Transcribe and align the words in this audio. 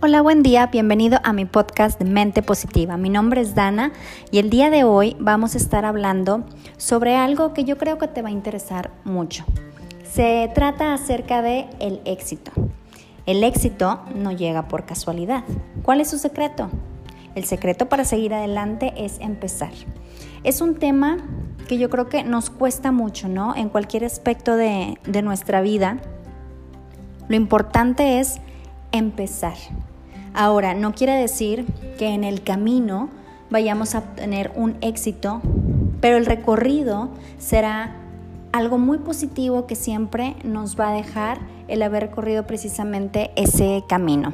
Hola, 0.00 0.22
buen 0.22 0.44
día, 0.44 0.68
bienvenido 0.68 1.18
a 1.24 1.32
mi 1.32 1.44
podcast 1.44 1.98
de 1.98 2.04
Mente 2.04 2.40
Positiva. 2.40 2.96
Mi 2.96 3.08
nombre 3.08 3.40
es 3.40 3.56
Dana 3.56 3.90
y 4.30 4.38
el 4.38 4.48
día 4.48 4.70
de 4.70 4.84
hoy 4.84 5.16
vamos 5.18 5.56
a 5.56 5.58
estar 5.58 5.84
hablando 5.84 6.44
sobre 6.76 7.16
algo 7.16 7.52
que 7.52 7.64
yo 7.64 7.78
creo 7.78 7.98
que 7.98 8.06
te 8.06 8.22
va 8.22 8.28
a 8.28 8.30
interesar 8.30 8.92
mucho. 9.02 9.44
Se 10.08 10.52
trata 10.54 10.94
acerca 10.94 11.42
de 11.42 11.66
el 11.80 12.00
éxito. 12.04 12.52
El 13.26 13.42
éxito 13.42 14.02
no 14.14 14.30
llega 14.30 14.68
por 14.68 14.86
casualidad. 14.86 15.42
¿Cuál 15.82 16.00
es 16.00 16.08
su 16.08 16.18
secreto? 16.18 16.70
El 17.34 17.44
secreto 17.44 17.88
para 17.88 18.04
seguir 18.04 18.32
adelante 18.34 18.92
es 18.96 19.18
empezar. 19.18 19.72
Es 20.44 20.60
un 20.60 20.76
tema 20.76 21.16
que 21.66 21.76
yo 21.76 21.90
creo 21.90 22.08
que 22.08 22.22
nos 22.22 22.50
cuesta 22.50 22.92
mucho, 22.92 23.26
¿no? 23.26 23.56
En 23.56 23.68
cualquier 23.68 24.04
aspecto 24.04 24.54
de, 24.54 24.96
de 25.04 25.22
nuestra 25.22 25.60
vida. 25.60 25.98
Lo 27.26 27.34
importante 27.34 28.20
es 28.20 28.40
empezar. 28.92 29.56
Ahora, 30.34 30.74
no 30.74 30.94
quiere 30.94 31.14
decir 31.14 31.66
que 31.98 32.08
en 32.08 32.24
el 32.24 32.42
camino 32.42 33.08
vayamos 33.50 33.94
a 33.94 34.02
tener 34.02 34.52
un 34.54 34.76
éxito, 34.80 35.40
pero 36.00 36.16
el 36.16 36.26
recorrido 36.26 37.10
será 37.38 37.94
algo 38.52 38.78
muy 38.78 38.98
positivo 38.98 39.66
que 39.66 39.74
siempre 39.74 40.36
nos 40.44 40.78
va 40.78 40.90
a 40.90 40.92
dejar 40.92 41.38
el 41.68 41.82
haber 41.82 42.04
recorrido 42.04 42.46
precisamente 42.46 43.30
ese 43.36 43.84
camino. 43.88 44.30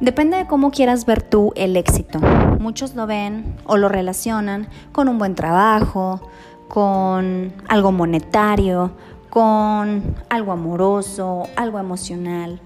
Depende 0.00 0.36
de 0.36 0.46
cómo 0.46 0.70
quieras 0.70 1.06
ver 1.06 1.22
tú 1.22 1.52
el 1.56 1.76
éxito. 1.76 2.20
Muchos 2.60 2.94
lo 2.94 3.06
ven 3.06 3.56
o 3.66 3.76
lo 3.76 3.88
relacionan 3.88 4.68
con 4.92 5.08
un 5.08 5.18
buen 5.18 5.34
trabajo, 5.34 6.20
con 6.68 7.52
algo 7.68 7.92
monetario, 7.92 8.92
con 9.28 10.14
algo 10.28 10.52
amoroso, 10.52 11.48
algo 11.56 11.78
emocional. 11.78 12.60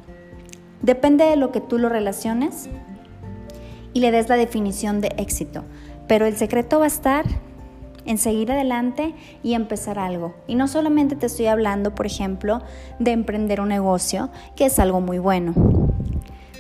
Depende 0.83 1.25
de 1.25 1.37
lo 1.37 1.53
que 1.53 1.61
tú 1.61 1.79
lo 1.79 1.89
relaciones 1.89 2.69
y 3.93 4.01
le 4.01 4.11
des 4.11 4.29
la 4.29 4.37
definición 4.37 5.01
de 5.01 5.13
éxito. 5.17 5.65
Pero 6.09 6.27
el 6.27 6.37
secreto 6.37 6.79
va 6.79 6.85
a 6.85 6.89
estar 6.89 7.25
en 8.05 8.19
seguir 8.19 8.51
adelante 8.51 9.15
y 9.43 9.55
empezar 9.55 9.99
algo. 9.99 10.35
Y 10.47 10.57
no 10.57 10.69
solamente 10.69 11.17
te 11.17 11.27
estoy 11.27 11.47
hablando, 11.47 11.95
por 11.95 12.07
ejemplo, 12.07 12.63
de 12.99 13.13
emprender 13.13 13.61
un 13.61 13.69
negocio, 13.69 14.31
que 14.57 14.67
es 14.67 14.79
algo 14.79 15.01
muy 15.01 15.19
bueno. 15.19 15.55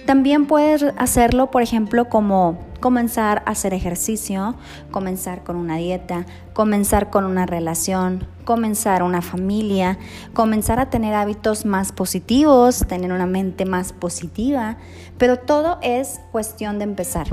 También 0.06 0.46
puedes 0.46 0.84
hacerlo, 0.98 1.50
por 1.50 1.62
ejemplo, 1.62 2.08
como 2.08 2.58
comenzar 2.80 3.42
a 3.46 3.52
hacer 3.52 3.72
ejercicio, 3.72 4.56
comenzar 4.90 5.44
con 5.44 5.56
una 5.56 5.76
dieta, 5.76 6.26
comenzar 6.52 7.08
con 7.10 7.24
una 7.24 7.46
relación, 7.46 8.26
comenzar 8.44 9.04
una 9.04 9.22
familia, 9.22 9.98
comenzar 10.34 10.80
a 10.80 10.90
tener 10.90 11.14
hábitos 11.14 11.64
más 11.64 11.92
positivos, 11.92 12.84
tener 12.88 13.12
una 13.12 13.26
mente 13.26 13.64
más 13.64 13.92
positiva, 13.92 14.76
pero 15.16 15.38
todo 15.38 15.78
es 15.80 16.20
cuestión 16.32 16.78
de 16.78 16.84
empezar. 16.84 17.28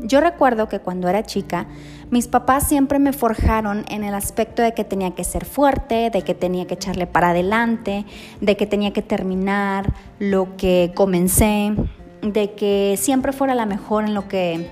Yo 0.00 0.20
recuerdo 0.20 0.68
que 0.68 0.78
cuando 0.78 1.08
era 1.08 1.24
chica, 1.24 1.66
mis 2.10 2.28
papás 2.28 2.66
siempre 2.66 2.98
me 2.98 3.12
forjaron 3.12 3.84
en 3.88 4.04
el 4.04 4.14
aspecto 4.14 4.62
de 4.62 4.72
que 4.72 4.84
tenía 4.84 5.10
que 5.10 5.24
ser 5.24 5.44
fuerte, 5.44 6.10
de 6.10 6.22
que 6.22 6.34
tenía 6.34 6.66
que 6.66 6.74
echarle 6.74 7.06
para 7.06 7.30
adelante, 7.30 8.06
de 8.40 8.56
que 8.56 8.66
tenía 8.66 8.92
que 8.92 9.02
terminar 9.02 9.92
lo 10.18 10.56
que 10.56 10.92
comencé, 10.94 11.74
de 12.22 12.54
que 12.54 12.96
siempre 12.98 13.32
fuera 13.32 13.54
la 13.54 13.66
mejor 13.66 14.04
en 14.04 14.14
lo 14.14 14.28
que 14.28 14.70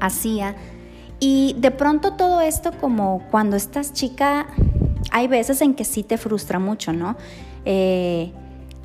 hacía. 0.00 0.54
Y 1.20 1.56
de 1.58 1.70
pronto 1.70 2.14
todo 2.14 2.40
esto 2.40 2.72
como 2.80 3.22
cuando 3.30 3.56
estás 3.56 3.92
chica, 3.92 4.46
hay 5.10 5.26
veces 5.26 5.60
en 5.60 5.74
que 5.74 5.84
sí 5.84 6.02
te 6.02 6.16
frustra 6.16 6.58
mucho, 6.58 6.92
¿no? 6.92 7.16
Eh, 7.64 8.32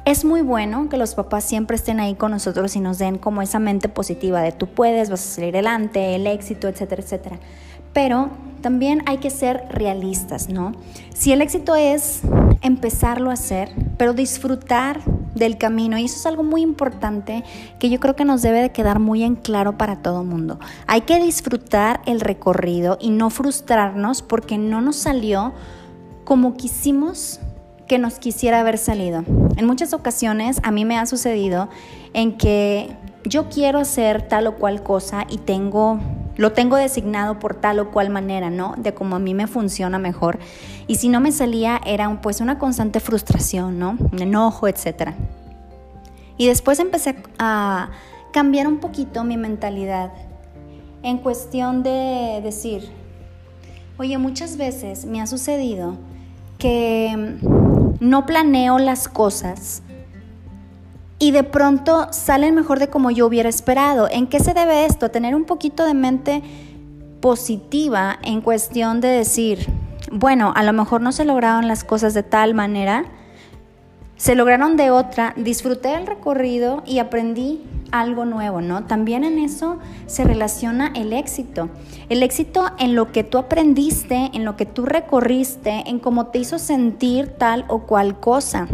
es 0.06 0.25
muy 0.25 0.42
bueno 0.42 0.90
que 0.90 0.98
los 0.98 1.16
papás 1.16 1.45
siempre 1.45 1.78
estén 1.78 2.00
ahí 2.00 2.16
con 2.16 2.31
nosotros 2.31 2.75
y 2.75 2.81
nos 2.81 2.98
den 2.98 3.17
como 3.17 3.42
esa 3.42 3.59
mente 3.59 3.88
positiva 3.88 4.42
de 4.42 4.52
tú 4.52 4.68
puedes, 4.68 5.09
vas 5.09 5.22
a 5.25 5.36
salir 5.36 5.53
adelante, 5.56 6.16
el 6.16 6.28
éxito, 6.28 6.68
etcétera, 6.68 7.02
etcétera. 7.02 7.40
Pero 7.94 8.29
también 8.62 9.03
hay 9.06 9.18
que 9.18 9.29
ser 9.29 9.66
realistas, 9.69 10.50
¿no? 10.50 10.74
Si 11.13 11.31
el 11.31 11.41
éxito 11.41 11.75
es 11.75 12.22
empezarlo 12.62 13.29
a 13.29 13.34
hacer, 13.34 13.69
pero 13.97 14.13
disfrutar 14.13 15.00
del 15.36 15.58
camino, 15.58 15.98
y 15.98 16.06
eso 16.06 16.18
es 16.18 16.26
algo 16.26 16.44
muy 16.44 16.62
importante 16.62 17.44
que 17.80 17.90
yo 17.90 18.00
creo 18.00 18.16
que 18.16 18.26
nos 18.26 18.42
debe 18.42 18.62
de 18.62 18.72
quedar 18.72 19.00
muy 19.00 19.24
en 19.24 19.36
claro 19.36 19.78
para 19.78 20.02
todo 20.02 20.24
mundo. 20.24 20.60
Hay 20.88 21.02
que 21.02 21.22
disfrutar 21.22 22.02
el 22.06 22.20
recorrido 22.20 22.98
y 23.00 23.10
no 23.10 23.30
frustrarnos 23.30 24.22
porque 24.22 24.58
no 24.58 24.82
nos 24.82 24.98
salió 24.98 25.54
como 26.24 26.56
quisimos 26.56 27.40
que 27.88 27.98
nos 27.98 28.20
quisiera 28.20 28.62
haber 28.62 28.78
salido. 28.78 29.24
En 29.58 29.66
muchas 29.66 29.94
ocasiones 29.94 30.60
a 30.64 30.72
mí 30.72 30.86
me 30.86 30.98
ha 30.98 31.06
sucedido 31.06 31.70
en 32.14 32.38
que 32.38 32.96
yo 33.26 33.50
quiero 33.50 33.80
hacer 33.80 34.28
tal 34.28 34.48
o 34.48 34.56
cual 34.56 34.84
cosa 34.84 35.26
y 35.30 35.38
tengo 35.38 36.00
lo 36.36 36.52
tengo 36.52 36.78
designado 36.78 37.40
por 37.40 37.56
tal 37.56 37.80
o 37.80 37.92
cual 37.92 38.10
manera, 38.10 38.50
¿no? 38.50 38.76
De 38.78 38.94
cómo 38.94 39.16
a 39.16 39.20
mí 39.20 39.34
me 39.34 39.48
funciona 39.48 40.00
mejor. 40.00 40.40
Y 40.88 40.96
si 40.96 41.10
no 41.10 41.20
me 41.20 41.32
salía 41.32 41.80
era 41.86 42.22
pues 42.22 42.42
una 42.42 42.60
constante 42.60 43.00
frustración, 43.00 43.80
¿no? 43.80 43.98
Un 44.12 44.22
enojo, 44.22 44.68
etc. 44.68 45.12
Y 46.38 46.48
después 46.48 46.80
empecé 46.80 47.16
a 47.38 47.90
cambiar 48.32 48.68
un 48.68 48.80
poquito 48.80 49.24
mi 49.24 49.38
mentalidad 49.38 50.12
en 51.04 51.18
cuestión 51.20 51.84
de 51.84 52.42
decir, 52.44 52.90
oye, 53.98 54.18
muchas 54.18 54.58
veces 54.58 55.06
me 55.06 55.22
ha 55.22 55.28
sucedido 55.28 55.98
que 56.58 57.38
no 58.00 58.26
planeo 58.26 58.80
las 58.80 59.08
cosas 59.08 59.84
y 61.23 61.31
de 61.31 61.44
pronto 61.44 62.09
salen 62.11 62.53
mejor 62.53 62.79
de 62.79 62.89
como 62.89 63.09
yo 63.09 63.25
hubiera 63.25 63.47
esperado. 63.47 64.09
¿En 64.11 64.28
qué 64.28 64.41
se 64.41 64.53
debe 64.53 64.85
esto? 64.85 65.09
Tener 65.09 65.35
un 65.35 65.45
poquito 65.45 65.85
de 65.85 65.94
mente 65.94 66.44
positiva 67.22 68.19
en 68.23 68.41
cuestión 68.41 69.00
de 69.00 69.07
decir, 69.07 69.69
bueno, 70.11 70.51
a 70.53 70.63
lo 70.63 70.73
mejor 70.73 71.00
no 71.00 71.13
se 71.13 71.23
lograron 71.23 71.69
las 71.69 71.85
cosas 71.85 72.13
de 72.13 72.23
tal 72.23 72.53
manera, 72.53 73.06
se 74.17 74.35
lograron 74.35 74.75
de 74.75 74.91
otra, 74.91 75.34
disfruté 75.38 75.95
el 75.95 76.07
recorrido 76.07 76.84
y 76.85 77.00
aprendí 77.00 77.63
algo 77.91 78.25
nuevo, 78.25 78.59
¿no? 78.59 78.84
También 78.84 79.23
en 79.23 79.40
eso 79.40 79.78
se 80.07 80.25
relaciona 80.25 80.91
el 80.94 81.13
éxito. 81.13 81.69
El 82.09 82.22
éxito 82.22 82.66
en 82.79 82.95
lo 82.95 83.13
que 83.13 83.23
tú 83.23 83.38
aprendiste, 83.38 84.29
en 84.34 84.44
lo 84.44 84.57
que 84.57 84.66
tú 84.66 84.85
recorriste, 84.85 85.84
en 85.85 86.00
cómo 86.00 86.25
te 86.28 86.40
hizo 86.40 86.59
sentir 86.59 87.28
tal 87.28 87.63
o 87.69 87.84
cual 87.84 88.19
cosa. 88.19 88.67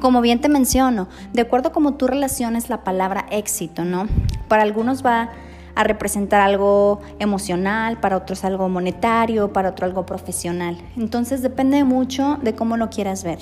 Como 0.00 0.20
bien 0.20 0.40
te 0.40 0.48
menciono, 0.48 1.08
de 1.32 1.42
acuerdo 1.42 1.70
a 1.70 1.72
cómo 1.72 1.94
tú 1.94 2.06
relaciones 2.06 2.68
la 2.68 2.84
palabra 2.84 3.26
éxito, 3.30 3.84
¿no? 3.84 4.06
Para 4.48 4.62
algunos 4.62 5.04
va 5.04 5.30
a 5.74 5.84
representar 5.84 6.40
algo 6.40 7.00
emocional, 7.18 7.98
para 7.98 8.16
otros 8.16 8.44
algo 8.44 8.68
monetario, 8.68 9.52
para 9.52 9.70
otro 9.70 9.86
algo 9.86 10.06
profesional. 10.06 10.76
Entonces 10.96 11.42
depende 11.42 11.82
mucho 11.84 12.38
de 12.42 12.54
cómo 12.54 12.76
lo 12.76 12.90
quieras 12.90 13.24
ver. 13.24 13.38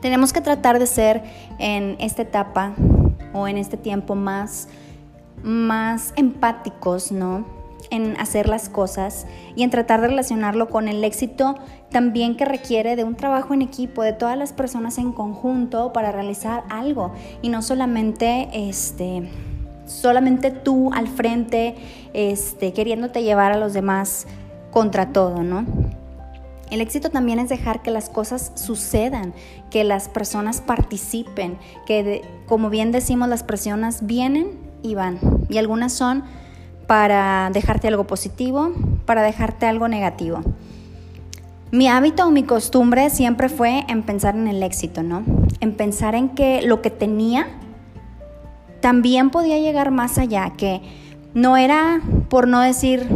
Tenemos 0.00 0.32
que 0.32 0.40
tratar 0.40 0.78
de 0.80 0.86
ser 0.86 1.22
en 1.58 1.96
esta 2.00 2.22
etapa 2.22 2.72
o 3.32 3.46
en 3.46 3.56
este 3.58 3.76
tiempo 3.76 4.16
más, 4.16 4.68
más 5.44 6.12
empáticos, 6.16 7.12
¿no? 7.12 7.61
En 7.90 8.16
hacer 8.18 8.48
las 8.48 8.68
cosas 8.68 9.26
y 9.54 9.64
en 9.64 9.70
tratar 9.70 10.00
de 10.00 10.08
relacionarlo 10.08 10.68
con 10.68 10.88
el 10.88 11.04
éxito 11.04 11.56
también 11.90 12.36
que 12.36 12.44
requiere 12.44 12.96
de 12.96 13.04
un 13.04 13.16
trabajo 13.16 13.52
en 13.54 13.62
equipo, 13.62 14.02
de 14.02 14.12
todas 14.12 14.38
las 14.38 14.52
personas 14.52 14.98
en 14.98 15.12
conjunto 15.12 15.92
para 15.92 16.10
realizar 16.10 16.64
algo 16.70 17.12
y 17.42 17.50
no 17.50 17.60
solamente 17.60 18.48
este 18.52 19.28
solamente 19.86 20.50
tú 20.50 20.90
al 20.94 21.06
frente 21.06 21.74
este 22.14 22.72
queriéndote 22.72 23.22
llevar 23.22 23.52
a 23.52 23.58
los 23.58 23.74
demás 23.74 24.26
contra 24.70 25.12
todo, 25.12 25.42
¿no? 25.42 25.66
El 26.70 26.80
éxito 26.80 27.10
también 27.10 27.38
es 27.38 27.50
dejar 27.50 27.82
que 27.82 27.90
las 27.90 28.08
cosas 28.08 28.52
sucedan, 28.54 29.34
que 29.70 29.84
las 29.84 30.08
personas 30.08 30.62
participen, 30.62 31.58
que 31.84 32.22
como 32.46 32.70
bien 32.70 32.92
decimos 32.92 33.28
las 33.28 33.42
personas 33.42 34.06
vienen 34.06 34.58
y 34.82 34.94
van. 34.94 35.18
Y 35.50 35.58
algunas 35.58 35.92
son 35.92 36.24
para 36.86 37.50
dejarte 37.52 37.88
algo 37.88 38.06
positivo, 38.06 38.72
para 39.06 39.22
dejarte 39.22 39.66
algo 39.66 39.88
negativo. 39.88 40.40
Mi 41.70 41.88
hábito 41.88 42.26
o 42.26 42.30
mi 42.30 42.42
costumbre 42.42 43.08
siempre 43.08 43.48
fue 43.48 43.84
en 43.88 44.02
pensar 44.02 44.34
en 44.34 44.46
el 44.46 44.62
éxito, 44.62 45.02
¿no? 45.02 45.22
En 45.60 45.74
pensar 45.74 46.14
en 46.14 46.28
que 46.28 46.62
lo 46.62 46.82
que 46.82 46.90
tenía 46.90 47.46
también 48.80 49.30
podía 49.30 49.58
llegar 49.58 49.90
más 49.90 50.18
allá, 50.18 50.52
que 50.56 50.82
no 51.32 51.56
era, 51.56 52.02
por 52.28 52.46
no 52.46 52.60
decir 52.60 53.08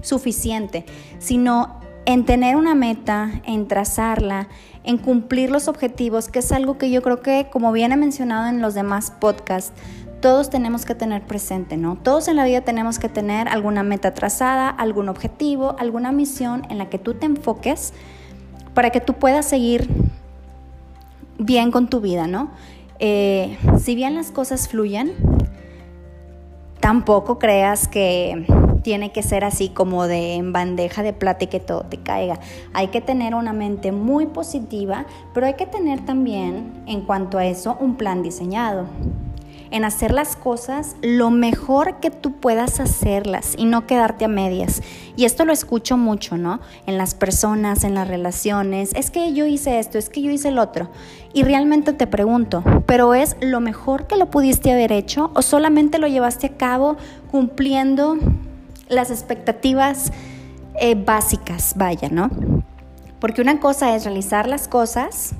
suficiente, 0.00 0.86
sino 1.18 1.78
en 2.06 2.24
tener 2.24 2.56
una 2.56 2.74
meta, 2.74 3.30
en 3.44 3.68
trazarla, 3.68 4.48
en 4.82 4.98
cumplir 4.98 5.50
los 5.50 5.68
objetivos, 5.68 6.28
que 6.28 6.40
es 6.40 6.50
algo 6.50 6.78
que 6.78 6.90
yo 6.90 7.02
creo 7.02 7.20
que, 7.20 7.48
como 7.52 7.70
bien 7.70 7.92
he 7.92 7.96
mencionado 7.96 8.48
en 8.48 8.60
los 8.60 8.74
demás 8.74 9.12
podcasts, 9.12 9.72
todos 10.20 10.50
tenemos 10.50 10.84
que 10.84 10.94
tener 10.94 11.22
presente, 11.22 11.76
¿no? 11.76 11.96
Todos 11.96 12.28
en 12.28 12.36
la 12.36 12.44
vida 12.44 12.60
tenemos 12.60 12.98
que 12.98 13.08
tener 13.08 13.48
alguna 13.48 13.82
meta 13.82 14.14
trazada, 14.14 14.68
algún 14.68 15.08
objetivo, 15.08 15.76
alguna 15.78 16.12
misión 16.12 16.66
en 16.70 16.78
la 16.78 16.88
que 16.88 16.98
tú 16.98 17.14
te 17.14 17.26
enfoques 17.26 17.92
para 18.74 18.90
que 18.90 19.00
tú 19.00 19.14
puedas 19.14 19.46
seguir 19.46 19.88
bien 21.38 21.70
con 21.70 21.88
tu 21.88 22.00
vida, 22.00 22.26
¿no? 22.26 22.50
eh, 23.00 23.56
si 23.78 23.94
bien 23.94 24.14
las 24.14 24.30
cosas 24.30 24.68
fluyen, 24.68 25.12
tampoco 26.80 27.38
creas 27.38 27.88
que 27.88 28.46
tiene 28.82 29.10
que 29.10 29.22
ser 29.22 29.44
así 29.44 29.70
como 29.70 30.06
de 30.06 30.34
en 30.34 30.52
bandeja 30.52 31.02
de 31.02 31.12
plata 31.12 31.44
y 31.44 31.48
que 31.48 31.60
todo 31.60 31.82
te 31.82 31.96
caiga. 31.96 32.38
Hay 32.72 32.88
que 32.88 33.00
tener 33.00 33.34
una 33.34 33.52
mente 33.52 33.90
muy 33.90 34.26
positiva, 34.26 35.06
pero 35.34 35.46
hay 35.46 35.54
que 35.54 35.66
tener 35.66 36.04
también, 36.04 36.82
en 36.86 37.02
cuanto 37.02 37.38
a 37.38 37.46
eso, 37.46 37.76
un 37.80 37.96
plan 37.96 38.22
diseñado 38.22 38.86
en 39.70 39.84
hacer 39.84 40.12
las 40.12 40.36
cosas 40.36 40.96
lo 41.02 41.30
mejor 41.30 42.00
que 42.00 42.10
tú 42.10 42.32
puedas 42.32 42.80
hacerlas 42.80 43.54
y 43.56 43.64
no 43.64 43.86
quedarte 43.86 44.24
a 44.24 44.28
medias. 44.28 44.82
Y 45.16 45.24
esto 45.24 45.44
lo 45.44 45.52
escucho 45.52 45.96
mucho, 45.96 46.36
¿no? 46.36 46.60
En 46.86 46.98
las 46.98 47.14
personas, 47.14 47.84
en 47.84 47.94
las 47.94 48.08
relaciones. 48.08 48.92
Es 48.94 49.10
que 49.10 49.32
yo 49.32 49.46
hice 49.46 49.78
esto, 49.78 49.98
es 49.98 50.08
que 50.08 50.22
yo 50.22 50.30
hice 50.30 50.48
el 50.48 50.58
otro. 50.58 50.90
Y 51.32 51.44
realmente 51.44 51.92
te 51.92 52.06
pregunto, 52.06 52.64
¿pero 52.86 53.14
es 53.14 53.36
lo 53.40 53.60
mejor 53.60 54.06
que 54.06 54.16
lo 54.16 54.30
pudiste 54.30 54.72
haber 54.72 54.92
hecho 54.92 55.30
o 55.34 55.42
solamente 55.42 55.98
lo 55.98 56.08
llevaste 56.08 56.48
a 56.48 56.56
cabo 56.56 56.96
cumpliendo 57.30 58.16
las 58.88 59.10
expectativas 59.10 60.12
eh, 60.80 60.94
básicas, 60.96 61.74
vaya, 61.76 62.08
¿no? 62.10 62.30
Porque 63.20 63.42
una 63.42 63.60
cosa 63.60 63.94
es 63.94 64.04
realizar 64.04 64.48
las 64.48 64.66
cosas 64.66 65.34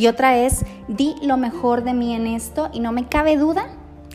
y 0.00 0.06
otra 0.06 0.38
es, 0.38 0.64
di 0.88 1.14
lo 1.20 1.36
mejor 1.36 1.84
de 1.84 1.92
mí 1.92 2.14
en 2.14 2.26
esto 2.26 2.70
y 2.72 2.80
no 2.80 2.90
me 2.90 3.06
cabe 3.06 3.36
duda 3.36 3.66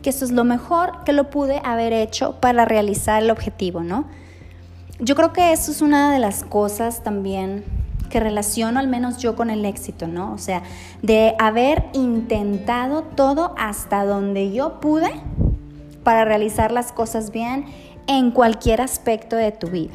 que 0.02 0.10
eso 0.10 0.26
es 0.26 0.32
lo 0.32 0.44
mejor 0.44 1.04
que 1.04 1.14
lo 1.14 1.30
pude 1.30 1.62
haber 1.64 1.94
hecho 1.94 2.40
para 2.40 2.66
realizar 2.66 3.22
el 3.22 3.30
objetivo, 3.30 3.82
¿no? 3.82 4.06
Yo 4.98 5.16
creo 5.16 5.32
que 5.32 5.54
eso 5.54 5.70
es 5.70 5.84
una 5.84 6.12
de 6.12 6.18
las 6.18 6.44
cosas 6.44 7.04
también 7.04 7.64
que 8.10 8.20
relaciono 8.20 8.80
al 8.80 8.88
menos 8.88 9.20
yo 9.20 9.36
con 9.36 9.52
el 9.52 9.64
éxito, 9.64 10.08
¿no? 10.08 10.34
O 10.34 10.40
sea, 10.40 10.64
de 11.04 11.36
haber 11.38 11.86
intentado 11.94 13.04
todo 13.04 13.54
hasta 13.56 14.06
donde 14.06 14.52
yo 14.52 14.80
pude 14.80 15.12
para 16.04 16.26
realizar 16.26 16.72
las 16.72 16.94
cosas 16.94 17.30
bien 17.30 17.66
en 18.08 18.32
cualquier 18.32 18.82
aspecto 18.82 19.36
de 19.36 19.52
tu 19.52 19.68
vida. 19.68 19.94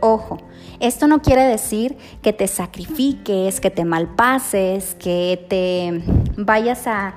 Ojo, 0.00 0.38
esto 0.78 1.08
no 1.08 1.22
quiere 1.22 1.42
decir 1.42 1.96
que 2.22 2.32
te 2.32 2.46
sacrifiques, 2.46 3.60
que 3.60 3.70
te 3.70 3.84
malpases, 3.84 4.94
que 4.94 5.44
te 5.48 6.04
vayas 6.36 6.86
a 6.86 7.14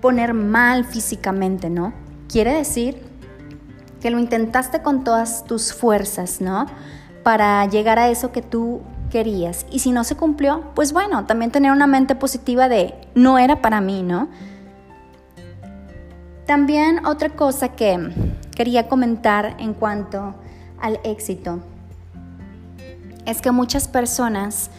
poner 0.00 0.34
mal 0.34 0.84
físicamente, 0.84 1.70
¿no? 1.70 1.92
Quiere 2.28 2.52
decir 2.52 3.00
que 4.00 4.10
lo 4.10 4.18
intentaste 4.18 4.82
con 4.82 5.04
todas 5.04 5.44
tus 5.44 5.72
fuerzas, 5.72 6.40
¿no? 6.40 6.66
Para 7.22 7.64
llegar 7.66 8.00
a 8.00 8.08
eso 8.08 8.32
que 8.32 8.42
tú 8.42 8.80
querías. 9.10 9.64
Y 9.70 9.78
si 9.78 9.92
no 9.92 10.02
se 10.02 10.16
cumplió, 10.16 10.72
pues 10.74 10.92
bueno, 10.92 11.24
también 11.24 11.52
tener 11.52 11.70
una 11.70 11.86
mente 11.86 12.16
positiva 12.16 12.68
de 12.68 12.94
no 13.14 13.38
era 13.38 13.62
para 13.62 13.80
mí, 13.80 14.02
¿no? 14.02 14.28
También 16.46 17.06
otra 17.06 17.28
cosa 17.30 17.70
que 17.70 18.10
quería 18.56 18.88
comentar 18.88 19.54
en 19.58 19.74
cuanto 19.74 20.34
al 20.80 20.98
éxito 21.04 21.60
es 23.28 23.42
que 23.42 23.52
muchas 23.52 23.88
personas, 23.88 24.70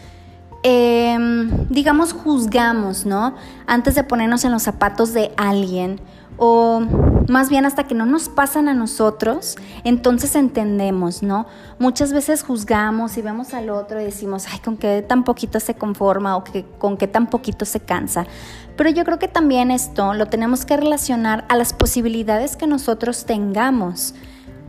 em, 0.62 1.68
digamos, 1.68 2.12
juzgamos, 2.12 3.06
¿no? 3.06 3.34
Antes 3.66 3.94
de 3.94 4.02
ponernos 4.02 4.44
en 4.44 4.52
los 4.52 4.64
zapatos 4.64 5.12
de 5.12 5.32
alguien 5.36 6.00
o 6.36 6.80
más 7.28 7.48
bien 7.48 7.64
hasta 7.64 7.84
que 7.84 7.94
no 7.94 8.06
nos 8.06 8.28
pasan 8.28 8.66
a 8.66 8.74
nosotros, 8.74 9.56
entonces 9.84 10.34
entendemos, 10.34 11.22
¿no? 11.22 11.46
Muchas 11.78 12.12
veces 12.12 12.42
juzgamos 12.42 13.16
y 13.18 13.22
vemos 13.22 13.54
al 13.54 13.70
otro 13.70 14.00
y 14.00 14.04
decimos, 14.04 14.46
ay, 14.50 14.58
con 14.58 14.76
qué 14.76 15.04
tan 15.06 15.22
poquito 15.22 15.60
se 15.60 15.74
conforma 15.74 16.36
o 16.36 16.42
que, 16.42 16.64
con 16.78 16.96
qué 16.96 17.06
tan 17.06 17.28
poquito 17.28 17.64
se 17.64 17.78
cansa. 17.78 18.26
Pero 18.76 18.90
yo 18.90 19.04
creo 19.04 19.18
que 19.18 19.28
también 19.28 19.70
esto 19.70 20.14
lo 20.14 20.26
tenemos 20.26 20.64
que 20.64 20.76
relacionar 20.76 21.44
a 21.48 21.56
las 21.56 21.72
posibilidades 21.72 22.56
que 22.56 22.66
nosotros 22.66 23.26
tengamos, 23.26 24.14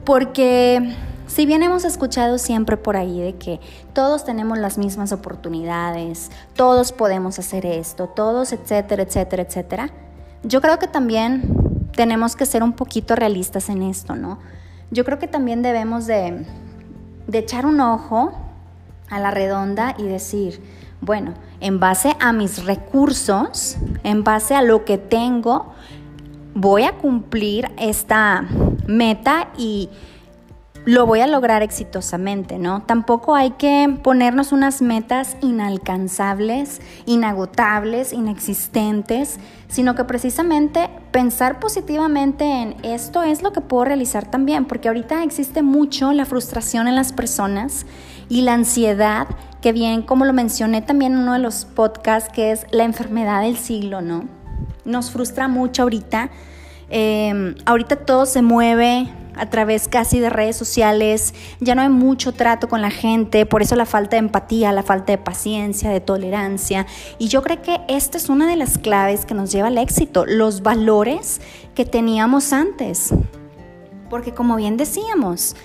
porque 0.04 0.94
si 1.32 1.46
bien 1.46 1.64
hemos 1.64 1.86
escuchado 1.86 2.38
siempre 2.38 2.76
por 2.76 2.98
ahí 2.98 3.22
de 3.22 3.36
que 3.38 3.62
todos 3.94 4.26
tenemos 4.26 4.58
las 4.58 4.78
mismas 4.78 5.14
oportunidades, 5.14 6.30
todos 6.58 6.92
podemos 6.92 7.40
hacer 7.40 7.66
esto, 7.66 8.08
todos, 8.08 8.52
etcétera, 8.52 9.04
etcétera, 9.04 9.44
etcétera, 9.44 9.90
yo 10.44 10.60
creo 10.60 10.78
que 10.78 10.88
también 10.88 11.90
tenemos 11.96 12.36
que 12.36 12.46
ser 12.46 12.64
un 12.64 12.74
poquito 12.74 13.16
realistas 13.16 13.70
en 13.70 13.82
esto, 13.82 14.18
¿no? 14.18 14.40
Yo 14.92 15.06
creo 15.06 15.20
que 15.20 15.28
también 15.28 15.62
debemos 15.62 16.06
de, 16.06 16.46
de 17.28 17.38
echar 17.38 17.66
un 17.66 17.80
ojo 17.80 18.34
a 19.10 19.18
la 19.22 19.32
redonda 19.32 19.96
y 19.98 20.04
decir, 20.04 20.62
bueno, 21.00 21.34
en 21.62 21.80
base 21.80 22.14
a 22.20 22.34
mis 22.34 22.66
recursos, 22.66 23.78
en 24.04 24.26
base 24.26 24.54
a 24.54 24.62
lo 24.62 24.84
que 24.84 24.98
tengo, 24.98 25.72
voy 26.54 26.84
a 26.84 26.98
cumplir 26.98 27.72
esta 27.78 28.46
meta 28.86 29.48
y 29.58 29.90
lo 30.86 31.06
voy 31.06 31.20
a 31.20 31.28
lograr 31.28 31.62
exitosamente, 31.62 32.58
¿no? 32.58 32.82
Tampoco 32.84 33.36
hay 33.36 33.52
que 33.52 34.00
ponernos 34.02 34.52
unas 34.52 34.82
metas 34.82 35.38
inalcanzables, 35.42 36.82
inagotables, 37.06 38.14
inexistentes, 38.14 39.40
sino 39.68 39.94
que 39.94 40.06
precisamente 40.06 40.90
pensar 41.12 41.60
positivamente 41.60 42.46
en 42.46 42.76
esto 42.84 43.22
es 43.22 43.44
lo 43.44 43.52
que 43.54 43.62
puedo 43.62 43.86
realizar 43.86 44.30
también, 44.30 44.66
porque 44.66 44.88
ahorita 44.88 45.24
existe 45.24 45.62
mucho 45.62 46.14
la 46.14 46.26
frustración 46.26 46.88
en 46.88 46.96
las 46.96 47.14
personas 47.14 47.86
y 48.28 48.42
la 48.42 48.54
ansiedad, 48.54 49.28
que 49.62 49.74
bien, 49.74 50.02
como 50.02 50.26
lo 50.26 50.34
mencioné 50.34 50.82
también 50.82 51.14
en 51.14 51.20
uno 51.20 51.34
de 51.34 51.40
los 51.40 51.66
podcasts, 51.66 52.32
que 52.34 52.52
es 52.52 52.66
la 52.72 52.86
enfermedad 52.86 53.44
del 53.44 53.58
siglo, 53.58 54.02
¿no? 54.02 54.26
Nos 54.84 55.12
frustra 55.12 55.48
mucho 55.48 55.84
ahorita. 55.84 56.32
Eh, 56.90 57.56
ahorita 57.66 57.98
todo 57.98 58.26
se 58.26 58.42
mueve 58.42 59.08
a 59.36 59.50
través 59.50 59.88
casi 59.88 60.20
de 60.20 60.30
redes 60.30 60.56
sociales, 60.56 61.34
ya 61.60 61.76
no 61.76 61.82
hay 61.82 61.90
mucho 61.90 62.34
trato 62.34 62.68
con 62.68 62.82
la 62.82 62.92
gente, 62.92 63.46
por 63.46 63.62
eso 63.62 63.76
la 63.76 63.86
falta 63.86 64.16
de 64.16 64.20
empatía, 64.20 64.72
la 64.72 64.84
falta 64.84 65.14
de 65.14 65.18
paciencia, 65.18 65.90
de 65.90 66.00
tolerancia. 66.00 66.86
Y 67.18 67.28
yo 67.28 67.42
creo 67.42 67.62
que 67.62 67.82
esta 67.88 68.18
es 68.18 68.30
una 68.30 68.48
de 68.48 68.56
las 68.56 68.78
claves 68.78 69.26
que 69.26 69.34
nos 69.34 69.52
lleva 69.52 69.68
al 69.68 69.78
éxito, 69.78 70.26
los 70.26 70.62
valores 70.62 71.42
que 71.76 71.86
teníamos 71.86 72.54
antes. 72.54 73.14
Porque 74.10 74.34
como 74.34 74.58
bien 74.58 74.78
decíamos, 74.78 75.56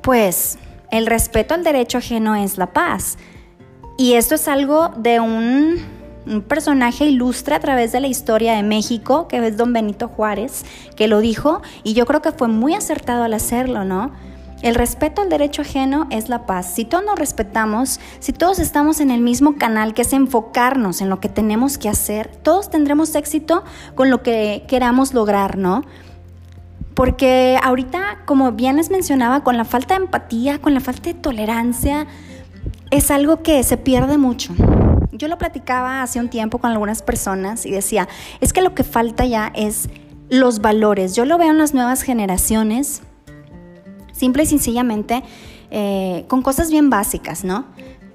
pues 0.00 0.58
el 0.90 1.06
respeto 1.06 1.54
al 1.54 1.64
derecho 1.64 1.98
ajeno 1.98 2.34
es 2.34 2.58
la 2.58 2.72
paz. 2.72 3.18
Y 3.98 4.14
esto 4.14 4.34
es 4.34 4.48
algo 4.48 4.88
de 4.96 5.20
un 5.20 5.99
un 6.30 6.42
personaje 6.42 7.06
ilustre 7.06 7.54
a 7.56 7.60
través 7.60 7.92
de 7.92 8.00
la 8.00 8.06
historia 8.06 8.54
de 8.54 8.62
México, 8.62 9.26
que 9.26 9.44
es 9.44 9.56
don 9.56 9.72
Benito 9.72 10.08
Juárez, 10.08 10.64
que 10.96 11.08
lo 11.08 11.18
dijo, 11.18 11.60
y 11.82 11.94
yo 11.94 12.06
creo 12.06 12.22
que 12.22 12.32
fue 12.32 12.48
muy 12.48 12.74
acertado 12.74 13.24
al 13.24 13.34
hacerlo, 13.34 13.84
¿no? 13.84 14.12
El 14.62 14.74
respeto 14.74 15.22
al 15.22 15.30
derecho 15.30 15.62
ajeno 15.62 16.06
es 16.10 16.28
la 16.28 16.44
paz. 16.46 16.74
Si 16.74 16.84
todos 16.84 17.02
nos 17.04 17.18
respetamos, 17.18 17.98
si 18.20 18.32
todos 18.32 18.58
estamos 18.58 19.00
en 19.00 19.10
el 19.10 19.22
mismo 19.22 19.56
canal, 19.56 19.94
que 19.94 20.02
es 20.02 20.12
enfocarnos 20.12 21.00
en 21.00 21.08
lo 21.08 21.18
que 21.18 21.30
tenemos 21.30 21.78
que 21.78 21.88
hacer, 21.88 22.28
todos 22.42 22.70
tendremos 22.70 23.14
éxito 23.14 23.64
con 23.94 24.10
lo 24.10 24.22
que 24.22 24.64
queramos 24.68 25.14
lograr, 25.14 25.56
¿no? 25.56 25.82
Porque 26.94 27.58
ahorita, 27.62 28.18
como 28.26 28.52
bien 28.52 28.76
les 28.76 28.90
mencionaba, 28.90 29.42
con 29.42 29.56
la 29.56 29.64
falta 29.64 29.94
de 29.94 30.04
empatía, 30.04 30.60
con 30.60 30.74
la 30.74 30.80
falta 30.80 31.04
de 31.04 31.14
tolerancia, 31.14 32.06
es 32.90 33.10
algo 33.10 33.42
que 33.42 33.62
se 33.62 33.78
pierde 33.78 34.18
mucho. 34.18 34.54
Yo 35.20 35.28
lo 35.28 35.36
platicaba 35.36 36.00
hace 36.00 36.18
un 36.18 36.30
tiempo 36.30 36.56
con 36.56 36.70
algunas 36.70 37.02
personas 37.02 37.66
y 37.66 37.70
decía, 37.70 38.08
es 38.40 38.54
que 38.54 38.62
lo 38.62 38.74
que 38.74 38.84
falta 38.84 39.26
ya 39.26 39.52
es 39.54 39.90
los 40.30 40.62
valores. 40.62 41.14
Yo 41.14 41.26
lo 41.26 41.36
veo 41.36 41.50
en 41.50 41.58
las 41.58 41.74
nuevas 41.74 42.00
generaciones, 42.00 43.02
simple 44.12 44.44
y 44.44 44.46
sencillamente, 44.46 45.22
eh, 45.70 46.24
con 46.26 46.40
cosas 46.40 46.70
bien 46.70 46.88
básicas, 46.88 47.44
¿no? 47.44 47.66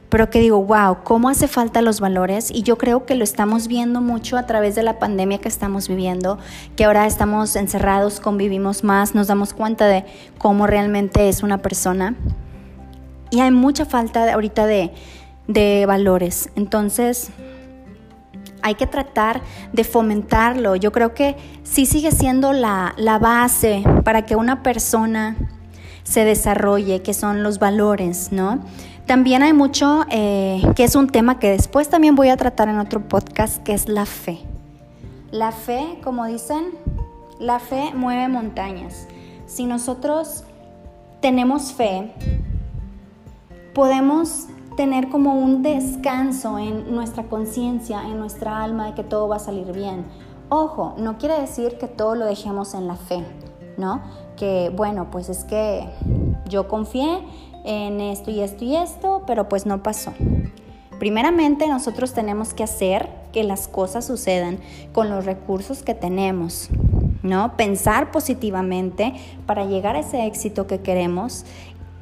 Pero 0.10 0.32
que 0.32 0.40
digo, 0.40 0.64
wow, 0.64 1.04
¿cómo 1.04 1.30
hace 1.30 1.48
falta 1.48 1.84
los 1.84 2.00
valores? 2.00 2.50
Y 2.50 2.64
yo 2.64 2.80
creo 2.80 3.06
que 3.06 3.14
lo 3.14 3.24
estamos 3.24 3.68
viendo 3.68 4.02
mucho 4.02 4.36
a 4.36 4.48
través 4.48 4.74
de 4.74 4.82
la 4.82 4.98
pandemia 4.98 5.38
que 5.38 5.48
estamos 5.48 5.88
viviendo, 5.88 6.40
que 6.76 6.86
ahora 6.86 7.06
estamos 7.06 7.56
encerrados, 7.56 8.20
convivimos 8.20 8.84
más, 8.84 9.14
nos 9.14 9.28
damos 9.28 9.54
cuenta 9.54 9.86
de 9.86 10.06
cómo 10.40 10.66
realmente 10.66 11.30
es 11.30 11.44
una 11.44 11.60
persona. 11.60 12.16
Y 13.30 13.42
hay 13.42 13.52
mucha 13.52 13.86
falta 13.86 14.34
ahorita 14.34 14.66
de, 14.66 14.92
de 15.48 15.86
valores. 15.86 16.50
Entonces, 16.56 17.30
hay 18.62 18.76
que 18.76 18.88
tratar 18.88 19.42
de 19.74 19.84
fomentarlo. 19.84 20.76
Yo 20.76 20.92
creo 20.92 21.14
que 21.14 21.36
sí 21.64 21.86
sigue 21.86 22.12
siendo 22.12 22.52
la, 22.52 22.94
la 22.98 23.20
base 23.20 23.84
para 24.04 24.26
que 24.26 24.36
una 24.36 24.64
persona 24.64 25.36
se 26.04 26.24
desarrolle, 26.24 27.02
que 27.02 27.14
son 27.14 27.44
los 27.44 27.60
valores, 27.60 28.32
¿no? 28.32 28.60
También 29.06 29.44
hay 29.44 29.54
mucho, 29.54 30.06
eh, 30.10 30.62
que 30.76 30.84
es 30.84 30.96
un 30.96 31.08
tema 31.08 31.38
que 31.38 31.52
después 31.52 31.90
también 31.90 32.16
voy 32.16 32.30
a 32.30 32.38
tratar 32.38 32.70
en 32.70 32.80
otro 32.80 33.08
podcast, 33.08 33.62
que 33.62 33.74
es 33.74 33.88
la 33.88 34.06
fe. 34.06 34.40
La 35.32 35.52
fe, 35.52 36.00
como 36.04 36.26
dicen, 36.26 36.72
la 37.40 37.60
fe 37.60 37.92
mueve 37.94 38.28
montañas. 38.30 39.08
Si 39.46 39.66
nosotros 39.66 40.44
tenemos 41.22 41.74
fe, 41.74 42.14
podemos 43.76 44.48
tener 44.76 45.10
como 45.10 45.34
un 45.34 45.64
descanso 45.64 46.60
en 46.60 46.94
nuestra 46.94 47.24
conciencia, 47.24 48.04
en 48.04 48.20
nuestra 48.20 48.64
alma 48.64 48.88
de 48.88 48.94
que 48.94 49.04
todo 49.04 49.28
va 49.28 49.38
a 49.38 49.40
salir 49.40 49.72
bien. 49.72 50.06
Ojo, 50.50 50.94
no 50.98 51.18
quiere 51.18 51.40
decir 51.40 51.78
que 51.78 51.88
todo 51.88 52.16
lo 52.16 52.26
dejemos 52.26 52.74
en 52.74 52.88
la 52.88 52.96
fe, 52.96 53.24
¿no? 53.78 54.02
Que 54.38 54.72
bueno, 54.76 55.10
pues 55.12 55.30
es 55.30 55.44
que 55.44 55.90
yo 56.48 56.68
confié 56.68 57.20
en 57.64 58.00
esto 58.00 58.32
y 58.32 58.42
esto 58.42 58.64
y 58.64 58.76
esto, 58.76 59.24
pero 59.26 59.50
pues 59.50 59.66
no 59.66 59.82
pasó. 59.82 60.14
Primeramente 61.00 61.68
nosotros 61.68 62.14
tenemos 62.14 62.54
que 62.54 62.64
hacer 62.64 63.10
que 63.34 63.44
las 63.44 63.68
cosas 63.68 64.06
sucedan 64.06 64.60
con 64.94 65.10
los 65.10 65.26
recursos 65.26 65.84
que 65.84 65.94
tenemos, 65.94 66.70
¿no? 67.22 67.58
Pensar 67.58 68.12
positivamente 68.12 69.14
para 69.46 69.66
llegar 69.66 69.96
a 69.96 70.00
ese 70.00 70.26
éxito 70.26 70.68
que 70.68 70.80
queremos. 70.80 71.44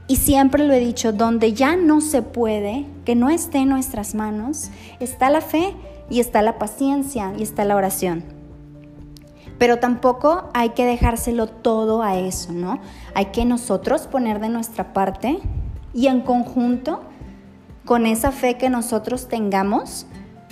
Y 0.08 0.18
siempre 0.18 0.66
lo 0.66 0.74
he 0.74 0.80
dicho, 0.80 1.14
donde 1.14 1.54
ya 1.54 1.76
no 1.76 2.02
se 2.02 2.22
puede, 2.22 2.86
que 3.06 3.16
no 3.16 3.30
esté 3.30 3.60
en 3.60 3.70
nuestras 3.70 4.16
manos, 4.16 4.70
está 5.00 5.30
la 5.30 5.42
fe 5.42 5.74
y 6.10 6.20
está 6.20 6.42
la 6.42 6.60
paciencia 6.60 7.34
y 7.38 7.44
está 7.44 7.64
la 7.64 7.76
oración. 7.76 8.24
Pero 9.58 9.80
tampoco 9.80 10.50
hay 10.54 10.70
que 10.70 10.86
dejárselo 10.86 11.48
todo 11.48 12.02
a 12.02 12.18
eso, 12.18 12.52
¿no? 12.52 12.80
Hay 13.16 13.28
que 13.28 13.46
nosotros 13.46 14.08
poner 14.08 14.42
de 14.42 14.50
nuestra 14.50 14.92
parte 14.92 15.40
y 15.94 16.08
en 16.08 16.22
conjunto 16.22 17.02
con 17.86 18.06
esa 18.06 18.32
fe 18.32 18.58
que 18.58 18.70
nosotros 18.70 19.28
tengamos, 19.28 20.06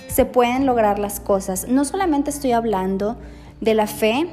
se 0.08 0.24
pueden 0.24 0.66
lograr 0.66 0.98
las 0.98 1.20
cosas. 1.20 1.66
No 1.68 1.84
solamente 1.84 2.30
estoy 2.30 2.52
hablando 2.52 3.16
de 3.60 3.74
la 3.74 3.86
fe 3.86 4.30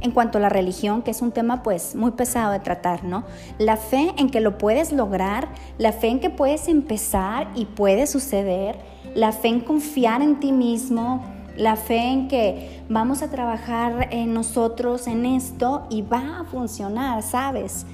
en 0.00 0.10
cuanto 0.10 0.38
a 0.38 0.40
la 0.40 0.48
religión, 0.48 1.02
que 1.02 1.10
es 1.10 1.22
un 1.22 1.32
tema 1.32 1.62
pues 1.62 1.94
muy 1.94 2.12
pesado 2.12 2.52
de 2.52 2.60
tratar, 2.60 3.04
¿no? 3.04 3.24
La 3.58 3.76
fe 3.76 4.12
en 4.16 4.30
que 4.30 4.40
lo 4.40 4.58
puedes 4.58 4.92
lograr, 4.92 5.48
la 5.78 5.92
fe 5.92 6.08
en 6.08 6.20
que 6.20 6.30
puedes 6.30 6.68
empezar 6.68 7.48
y 7.54 7.66
puede 7.66 8.06
suceder, 8.06 8.78
la 9.14 9.32
fe 9.32 9.48
en 9.48 9.60
confiar 9.60 10.22
en 10.22 10.40
ti 10.40 10.52
mismo, 10.52 11.24
la 11.56 11.76
fe 11.76 11.98
en 11.98 12.28
que 12.28 12.82
vamos 12.88 13.22
a 13.22 13.30
trabajar 13.30 14.08
en 14.12 14.32
nosotros 14.32 15.06
en 15.06 15.26
esto 15.26 15.86
y 15.90 16.02
va 16.02 16.40
a 16.40 16.44
funcionar, 16.44 17.22
¿sabes? 17.22 17.84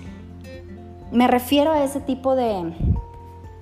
Me 1.10 1.26
refiero 1.26 1.72
a 1.72 1.84
ese 1.84 2.00
tipo 2.00 2.36
de, 2.36 2.72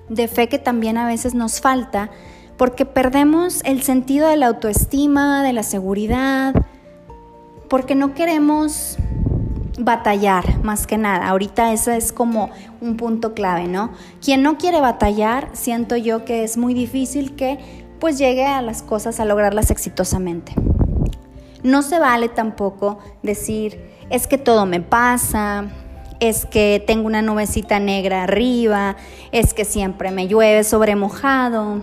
de 0.09 0.27
fe 0.27 0.49
que 0.49 0.59
también 0.59 0.97
a 0.97 1.07
veces 1.07 1.33
nos 1.33 1.61
falta 1.61 2.09
porque 2.57 2.85
perdemos 2.85 3.61
el 3.63 3.81
sentido 3.81 4.27
de 4.27 4.37
la 4.37 4.47
autoestima, 4.47 5.43
de 5.43 5.53
la 5.53 5.63
seguridad, 5.63 6.53
porque 7.73 7.95
no 7.95 8.13
queremos 8.13 8.97
batallar 9.79 10.63
más 10.63 10.85
que 10.85 10.99
nada. 10.99 11.27
Ahorita 11.27 11.73
eso 11.73 11.91
es 11.91 12.13
como 12.13 12.51
un 12.81 12.97
punto 12.97 13.33
clave, 13.33 13.67
¿no? 13.67 13.93
Quien 14.23 14.43
no 14.43 14.59
quiere 14.59 14.79
batallar, 14.79 15.49
siento 15.53 15.95
yo 15.95 16.23
que 16.23 16.43
es 16.43 16.55
muy 16.55 16.75
difícil 16.75 17.35
que 17.35 17.57
pues 17.99 18.19
llegue 18.19 18.45
a 18.45 18.61
las 18.61 18.83
cosas 18.83 19.19
a 19.19 19.25
lograrlas 19.25 19.71
exitosamente. 19.71 20.53
No 21.63 21.81
se 21.81 21.97
vale 21.97 22.29
tampoco 22.29 22.99
decir, 23.23 23.83
es 24.11 24.27
que 24.27 24.37
todo 24.37 24.67
me 24.67 24.79
pasa, 24.79 25.65
es 26.19 26.45
que 26.45 26.83
tengo 26.85 27.07
una 27.07 27.23
nubecita 27.23 27.79
negra 27.79 28.21
arriba, 28.21 28.97
es 29.31 29.55
que 29.55 29.65
siempre 29.65 30.11
me 30.11 30.27
llueve 30.27 30.63
sobre 30.63 30.95
mojado, 30.95 31.81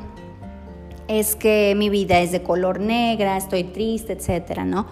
es 1.09 1.35
que 1.35 1.75
mi 1.77 1.91
vida 1.91 2.21
es 2.21 2.31
de 2.31 2.45
color 2.45 2.79
negra, 2.79 3.37
estoy 3.37 3.65
triste, 3.65 4.13
etcétera, 4.13 4.65
¿no? 4.65 4.87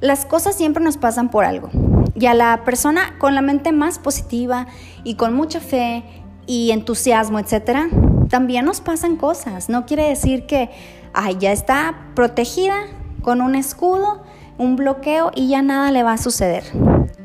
Las 0.00 0.26
cosas 0.26 0.54
siempre 0.54 0.84
nos 0.84 0.98
pasan 0.98 1.30
por 1.30 1.44
algo. 1.44 1.70
Y 2.14 2.26
a 2.26 2.34
la 2.34 2.64
persona 2.64 3.14
con 3.18 3.34
la 3.34 3.40
mente 3.40 3.72
más 3.72 3.98
positiva 3.98 4.66
y 5.04 5.14
con 5.14 5.34
mucha 5.34 5.60
fe 5.60 6.04
y 6.46 6.70
entusiasmo, 6.70 7.38
etcétera, 7.38 7.88
también 8.28 8.64
nos 8.64 8.80
pasan 8.80 9.16
cosas. 9.16 9.68
No 9.68 9.86
quiere 9.86 10.08
decir 10.08 10.46
que, 10.46 10.70
ay, 11.12 11.36
ya 11.38 11.52
está 11.52 12.10
protegida 12.14 12.74
con 13.22 13.40
un 13.40 13.54
escudo, 13.54 14.22
un 14.58 14.76
bloqueo 14.76 15.30
y 15.34 15.48
ya 15.48 15.62
nada 15.62 15.90
le 15.90 16.02
va 16.02 16.12
a 16.12 16.18
suceder. 16.18 16.64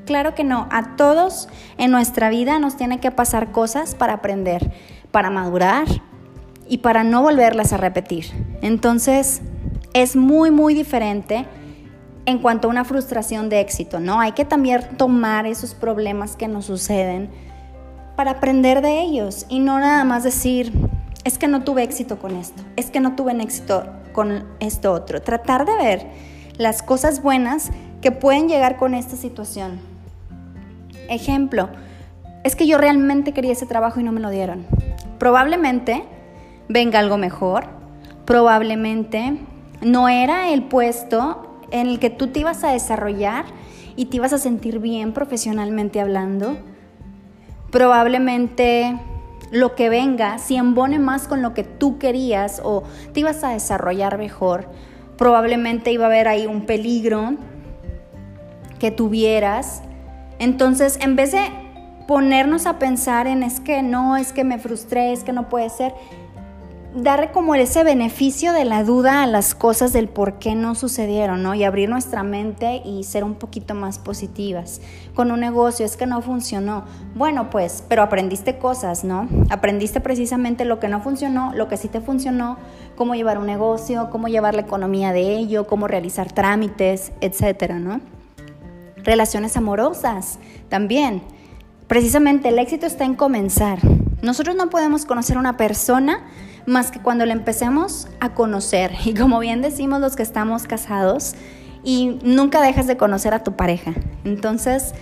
Claro 0.05 0.33
que 0.35 0.43
no, 0.43 0.67
a 0.71 0.95
todos 0.95 1.47
en 1.77 1.91
nuestra 1.91 2.29
vida 2.29 2.59
nos 2.59 2.75
tiene 2.75 2.99
que 2.99 3.11
pasar 3.11 3.51
cosas 3.51 3.95
para 3.95 4.13
aprender, 4.13 4.71
para 5.11 5.29
madurar 5.29 5.87
y 6.67 6.79
para 6.79 7.03
no 7.03 7.21
volverlas 7.21 7.73
a 7.73 7.77
repetir. 7.77 8.25
Entonces, 8.61 9.41
es 9.93 10.15
muy, 10.15 10.51
muy 10.51 10.73
diferente 10.73 11.45
en 12.25 12.39
cuanto 12.39 12.67
a 12.67 12.71
una 12.71 12.85
frustración 12.85 13.49
de 13.49 13.59
éxito, 13.59 13.99
¿no? 13.99 14.19
Hay 14.19 14.33
que 14.33 14.45
también 14.45 14.81
tomar 14.97 15.45
esos 15.45 15.73
problemas 15.73 16.35
que 16.35 16.47
nos 16.47 16.65
suceden 16.65 17.29
para 18.15 18.31
aprender 18.31 18.81
de 18.81 19.01
ellos 19.01 19.45
y 19.49 19.59
no 19.59 19.79
nada 19.79 20.03
más 20.03 20.23
decir, 20.23 20.71
es 21.23 21.37
que 21.37 21.47
no 21.47 21.63
tuve 21.63 21.83
éxito 21.83 22.19
con 22.19 22.35
esto, 22.35 22.61
es 22.75 22.91
que 22.91 22.99
no 22.99 23.15
tuve 23.15 23.31
éxito 23.41 23.85
con 24.13 24.45
esto 24.59 24.91
otro. 24.91 25.21
Tratar 25.21 25.65
de 25.65 25.75
ver 25.75 26.07
las 26.57 26.83
cosas 26.83 27.21
buenas 27.21 27.71
que 28.01 28.11
pueden 28.11 28.47
llegar 28.47 28.77
con 28.77 28.93
esta 28.93 29.15
situación 29.15 29.91
Ejemplo, 31.11 31.67
es 32.45 32.55
que 32.55 32.67
yo 32.67 32.77
realmente 32.77 33.33
quería 33.33 33.51
ese 33.51 33.65
trabajo 33.65 33.99
y 33.99 34.03
no 34.03 34.13
me 34.13 34.21
lo 34.21 34.29
dieron. 34.29 34.65
Probablemente 35.19 36.05
venga 36.69 36.99
algo 36.99 37.17
mejor, 37.17 37.65
probablemente 38.25 39.37
no 39.81 40.07
era 40.07 40.51
el 40.51 40.63
puesto 40.63 41.50
en 41.71 41.87
el 41.87 41.99
que 41.99 42.09
tú 42.09 42.27
te 42.27 42.39
ibas 42.39 42.63
a 42.63 42.71
desarrollar 42.71 43.45
y 43.95 44.05
te 44.05 44.17
ibas 44.17 44.33
a 44.33 44.37
sentir 44.37 44.79
bien 44.79 45.13
profesionalmente 45.13 45.99
hablando. 45.99 46.57
Probablemente 47.71 48.99
lo 49.51 49.75
que 49.75 49.89
venga, 49.89 50.37
si 50.37 50.55
embone 50.55 50.99
más 50.99 51.27
con 51.27 51.41
lo 51.41 51.53
que 51.53 51.63
tú 51.63 51.97
querías 51.97 52.61
o 52.63 52.83
te 53.13 53.21
ibas 53.21 53.43
a 53.43 53.49
desarrollar 53.49 54.17
mejor, 54.17 54.67
probablemente 55.17 55.91
iba 55.91 56.05
a 56.05 56.07
haber 56.07 56.27
ahí 56.27 56.47
un 56.47 56.65
peligro 56.65 57.35
que 58.79 58.91
tuvieras 58.91 59.83
entonces, 60.41 60.97
en 60.99 61.15
vez 61.15 61.33
de 61.33 61.51
ponernos 62.07 62.65
a 62.65 62.79
pensar 62.79 63.27
en 63.27 63.43
es 63.43 63.59
que 63.59 63.83
no, 63.83 64.17
es 64.17 64.33
que 64.33 64.43
me 64.43 64.57
frustré, 64.57 65.13
es 65.13 65.23
que 65.23 65.33
no 65.33 65.49
puede 65.49 65.69
ser, 65.69 65.93
darle 66.95 67.31
como 67.31 67.55
ese 67.55 67.83
beneficio 67.83 68.53
de 68.53 68.65
la 68.65 68.83
duda 68.83 69.23
a 69.23 69.27
las 69.27 69.55
cosas 69.55 69.93
del 69.93 70.07
por 70.07 70.39
qué 70.39 70.55
no 70.55 70.75
sucedieron, 70.75 71.43
¿no? 71.43 71.55
Y 71.55 71.63
abrir 71.63 71.89
nuestra 71.89 72.23
mente 72.23 72.81
y 72.83 73.03
ser 73.03 73.23
un 73.23 73.35
poquito 73.35 73.73
más 73.75 73.99
positivas. 73.99 74.81
Con 75.15 75.31
un 75.31 75.39
negocio 75.39 75.85
es 75.85 75.97
que 75.97 76.05
no 76.05 76.21
funcionó. 76.21 76.85
Bueno, 77.15 77.49
pues, 77.49 77.83
pero 77.87 78.03
aprendiste 78.03 78.57
cosas, 78.57 79.03
¿no? 79.03 79.27
Aprendiste 79.49 80.01
precisamente 80.01 80.65
lo 80.65 80.79
que 80.79 80.87
no 80.87 81.01
funcionó, 81.01 81.53
lo 81.53 81.67
que 81.67 81.77
sí 81.77 81.87
te 81.87 82.01
funcionó, 82.01 82.57
cómo 82.95 83.15
llevar 83.15 83.37
un 83.37 83.45
negocio, 83.45 84.09
cómo 84.11 84.27
llevar 84.27 84.55
la 84.55 84.61
economía 84.61 85.13
de 85.13 85.37
ello, 85.37 85.67
cómo 85.67 85.87
realizar 85.87 86.31
trámites, 86.31 87.11
etcétera, 87.21 87.79
¿no? 87.79 88.01
relaciones 89.03 89.57
amorosas 89.57 90.39
también. 90.69 91.21
Precisamente 91.87 92.49
el 92.49 92.59
éxito 92.59 92.85
está 92.85 93.03
en 93.03 93.15
comenzar. 93.15 93.79
Nosotros 94.21 94.55
no 94.55 94.69
podemos 94.69 95.05
conocer 95.05 95.37
a 95.37 95.39
una 95.39 95.57
persona 95.57 96.21
más 96.65 96.91
que 96.91 96.99
cuando 96.99 97.25
le 97.25 97.33
empecemos 97.33 98.07
a 98.19 98.33
conocer. 98.33 98.91
Y 99.05 99.13
como 99.13 99.39
bien 99.39 99.61
decimos 99.61 100.01
los 100.01 100.15
que 100.15 100.23
estamos 100.23 100.63
casados, 100.63 101.35
y 101.83 102.19
nunca 102.23 102.61
dejas 102.61 102.85
de 102.85 102.95
conocer 102.95 103.33
a 103.33 103.43
tu 103.43 103.55
pareja. 103.55 103.93
Entonces, 104.23 104.93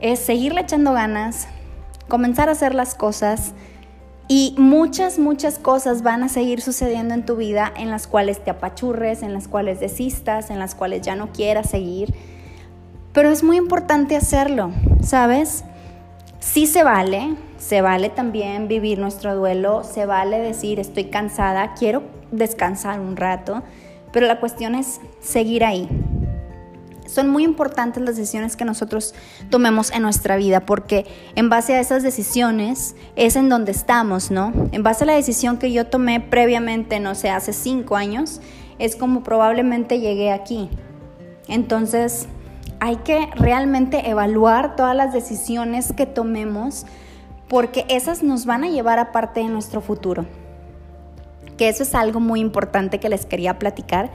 es 0.00 0.20
seguirle 0.20 0.60
echando 0.60 0.92
ganas, 0.92 1.48
comenzar 2.08 2.48
a 2.48 2.52
hacer 2.52 2.74
las 2.74 2.94
cosas 2.94 3.52
y 4.28 4.54
muchas, 4.56 5.18
muchas 5.18 5.58
cosas 5.58 6.02
van 6.02 6.22
a 6.22 6.28
seguir 6.28 6.60
sucediendo 6.60 7.14
en 7.14 7.26
tu 7.26 7.36
vida 7.36 7.72
en 7.76 7.90
las 7.90 8.06
cuales 8.06 8.42
te 8.44 8.50
apachurres, 8.50 9.22
en 9.22 9.32
las 9.32 9.48
cuales 9.48 9.80
desistas, 9.80 10.50
en 10.50 10.60
las 10.60 10.74
cuales 10.74 11.02
ya 11.02 11.16
no 11.16 11.32
quieras 11.32 11.68
seguir 11.68 12.14
pero 13.14 13.30
es 13.30 13.44
muy 13.44 13.56
importante 13.56 14.16
hacerlo, 14.16 14.72
¿sabes? 15.00 15.64
Sí 16.40 16.66
se 16.66 16.82
vale, 16.82 17.36
se 17.66 17.80
vale 17.80 18.10
también 18.10 18.68
vivir 18.68 18.98
nuestro 18.98 19.34
duelo, 19.34 19.84
se 19.84 20.04
vale 20.04 20.38
decir 20.38 20.78
estoy 20.78 21.04
cansada, 21.04 21.72
quiero 21.72 22.02
descansar 22.30 23.00
un 23.00 23.16
rato, 23.16 23.62
pero 24.12 24.26
la 24.26 24.38
cuestión 24.38 24.74
es 24.74 25.00
seguir 25.20 25.64
ahí. 25.64 25.88
Son 27.06 27.30
muy 27.30 27.42
importantes 27.42 28.02
las 28.02 28.16
decisiones 28.16 28.56
que 28.56 28.66
nosotros 28.66 29.14
tomemos 29.48 29.92
en 29.92 30.02
nuestra 30.02 30.36
vida 30.36 30.60
porque 30.60 31.06
en 31.36 31.48
base 31.48 31.74
a 31.74 31.80
esas 31.80 32.02
decisiones 32.02 32.96
es 33.16 33.34
en 33.34 33.48
donde 33.48 33.72
estamos, 33.72 34.30
¿no? 34.30 34.52
En 34.72 34.82
base 34.82 35.04
a 35.04 35.06
la 35.06 35.14
decisión 35.14 35.56
que 35.56 35.72
yo 35.72 35.86
tomé 35.86 36.20
previamente, 36.20 37.00
no 37.00 37.14
sé, 37.14 37.30
hace 37.30 37.54
cinco 37.54 37.96
años, 37.96 38.42
es 38.78 38.94
como 38.94 39.22
probablemente 39.22 40.00
llegué 40.00 40.32
aquí. 40.32 40.68
Entonces, 41.48 42.26
hay 42.80 42.96
que 42.96 43.30
realmente 43.36 44.10
evaluar 44.10 44.76
todas 44.76 44.94
las 44.94 45.14
decisiones 45.14 45.94
que 45.94 46.04
tomemos 46.04 46.84
porque 47.54 47.86
esas 47.88 48.24
nos 48.24 48.46
van 48.46 48.64
a 48.64 48.68
llevar 48.68 48.98
a 48.98 49.12
parte 49.12 49.38
de 49.38 49.46
nuestro 49.46 49.80
futuro. 49.80 50.26
Que 51.56 51.68
eso 51.68 51.84
es 51.84 51.94
algo 51.94 52.18
muy 52.18 52.40
importante 52.40 52.98
que 52.98 53.08
les 53.08 53.26
quería 53.26 53.60
platicar. 53.60 54.10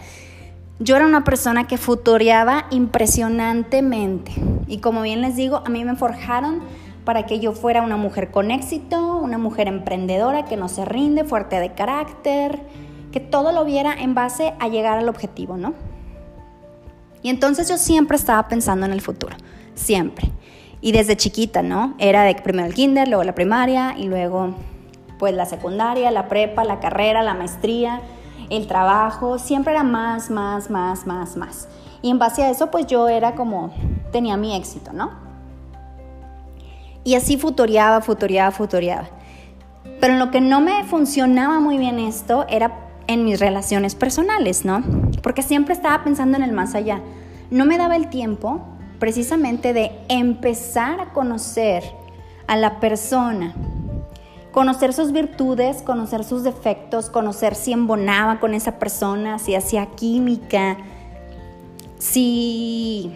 Yo 0.80 0.98
era 0.98 1.06
una 1.06 1.24
persona 1.24 1.66
que 1.66 1.78
futureaba 1.78 2.66
impresionantemente 2.70 4.34
y 4.68 4.80
como 4.80 5.04
bien 5.04 5.22
les 5.22 5.38
digo, 5.38 5.64
a 5.66 5.70
mí 5.70 5.86
me 5.86 5.96
forjaron 5.96 6.60
para 7.06 7.26
que 7.26 7.40
yo 7.40 7.54
fuera 7.54 7.82
una 7.82 7.96
mujer 7.96 8.30
con 8.30 8.52
éxito, 8.52 9.16
una 9.16 9.38
mujer 9.38 9.70
emprendedora 9.70 10.44
que 10.44 10.58
no 10.58 10.68
se 10.68 10.84
rinde, 10.84 11.24
fuerte 11.24 11.62
de 11.62 11.72
carácter, 11.72 12.60
que 13.14 13.22
todo 13.22 13.54
lo 13.54 13.64
viera 13.64 13.94
en 13.94 14.16
base 14.16 14.54
a 14.60 14.68
llegar 14.68 14.98
al 14.98 15.08
objetivo, 15.08 15.56
¿no? 15.56 15.76
Y 17.22 17.30
entonces 17.30 17.70
yo 17.70 17.78
siempre 17.78 18.18
estaba 18.18 18.50
pensando 18.50 18.86
en 18.86 18.92
el 18.92 19.00
futuro, 19.00 19.38
siempre. 19.76 20.30
Y 20.82 20.92
desde 20.92 21.18
chiquita, 21.18 21.62
¿no? 21.62 21.94
Era 21.98 22.24
de 22.24 22.36
primero 22.36 22.68
el 22.68 22.74
kinder, 22.74 23.08
luego 23.08 23.24
la 23.24 23.36
primaria 23.36 23.96
y 23.98 24.06
luego 24.06 24.56
pues 25.18 25.34
la 25.34 25.46
secundaria, 25.46 26.10
la 26.12 26.30
prepa, 26.30 26.64
la 26.64 26.80
carrera, 26.80 27.22
la 27.22 27.34
maestría, 27.34 28.02
el 28.50 28.68
trabajo, 28.68 29.38
siempre 29.38 29.74
era 29.74 29.84
más, 29.84 30.30
más, 30.30 30.70
más, 30.70 31.06
más, 31.06 31.36
más. 31.36 31.68
Y 32.02 32.10
en 32.10 32.20
base 32.20 32.44
a 32.44 32.50
eso 32.50 32.72
pues 32.72 32.88
yo 32.88 33.10
era 33.10 33.36
como, 33.36 33.74
tenía 34.12 34.38
mi 34.38 34.56
éxito, 34.56 34.94
¿no? 34.94 35.12
Y 37.04 37.16
así 37.16 37.38
futoreaba, 37.38 38.02
futoreaba, 38.02 38.52
futoreaba. 38.52 39.10
Pero 40.00 40.14
en 40.14 40.20
lo 40.20 40.32
que 40.32 40.40
no 40.40 40.62
me 40.62 40.84
funcionaba 40.86 41.60
muy 41.60 41.78
bien 41.78 42.00
esto 42.00 42.46
era 42.50 42.90
en 43.08 43.26
mis 43.26 43.40
relaciones 43.40 43.96
personales, 43.96 44.64
¿no? 44.64 44.84
Porque 45.22 45.42
siempre 45.42 45.74
estaba 45.74 46.04
pensando 46.04 46.38
en 46.38 46.44
el 46.44 46.52
más 46.54 46.76
allá. 46.76 47.02
No 47.52 47.66
me 47.66 47.78
daba 47.78 47.96
el 47.96 48.10
tiempo 48.10 48.62
precisamente 49.00 49.74
de 49.74 49.92
empezar 50.10 51.00
a 51.00 51.14
conocer 51.14 51.84
a 52.48 52.58
la 52.58 52.80
persona, 52.80 53.54
conocer 54.52 54.94
sus 54.94 55.12
virtudes, 55.12 55.82
conocer 55.82 56.24
sus 56.24 56.44
defectos, 56.44 57.10
conocer 57.10 57.56
si 57.56 57.72
embonaba 57.72 58.40
con 58.40 58.54
esa 58.54 58.80
persona, 58.80 59.40
si 59.40 59.56
hacía 59.56 59.86
química, 59.88 60.78
si, 61.98 63.12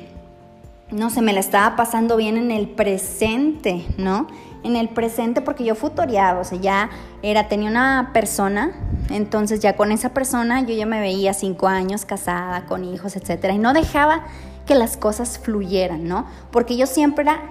no 0.92 1.10
sé, 1.10 1.22
me 1.22 1.34
la 1.34 1.40
estaba 1.40 1.75
pasando 1.75 2.16
bien 2.16 2.38
en 2.38 2.52
el 2.52 2.70
presente, 2.70 3.86
¿no? 3.98 4.28
En 4.63 4.75
el 4.75 4.90
presente 4.90 5.42
porque 5.42 5.66
yo 5.66 5.75
futoreaba, 5.75 6.40
o 6.40 6.44
sea, 6.44 6.58
ya 6.60 6.90
era, 7.22 7.50
tenía 7.50 7.70
una 7.70 8.12
persona, 8.13 8.72
entonces 9.10 9.60
ya 9.60 9.75
con 9.75 9.92
esa 9.92 10.10
persona 10.10 10.62
yo 10.62 10.74
ya 10.74 10.86
me 10.86 11.02
veía 11.02 11.34
cinco 11.34 11.68
años 11.68 12.06
casada, 12.06 12.66
con 12.66 12.86
hijos, 12.86 13.16
etcétera, 13.18 13.54
y 13.54 13.58
no 13.58 13.74
dejaba 13.74 14.24
que 14.65 14.75
las 14.75 14.98
cosas 14.98 15.39
fluyeran, 15.39 16.08
¿no? 16.08 16.25
Porque 16.51 16.77
yo 16.77 16.88
siempre 16.88 17.24
era, 17.24 17.41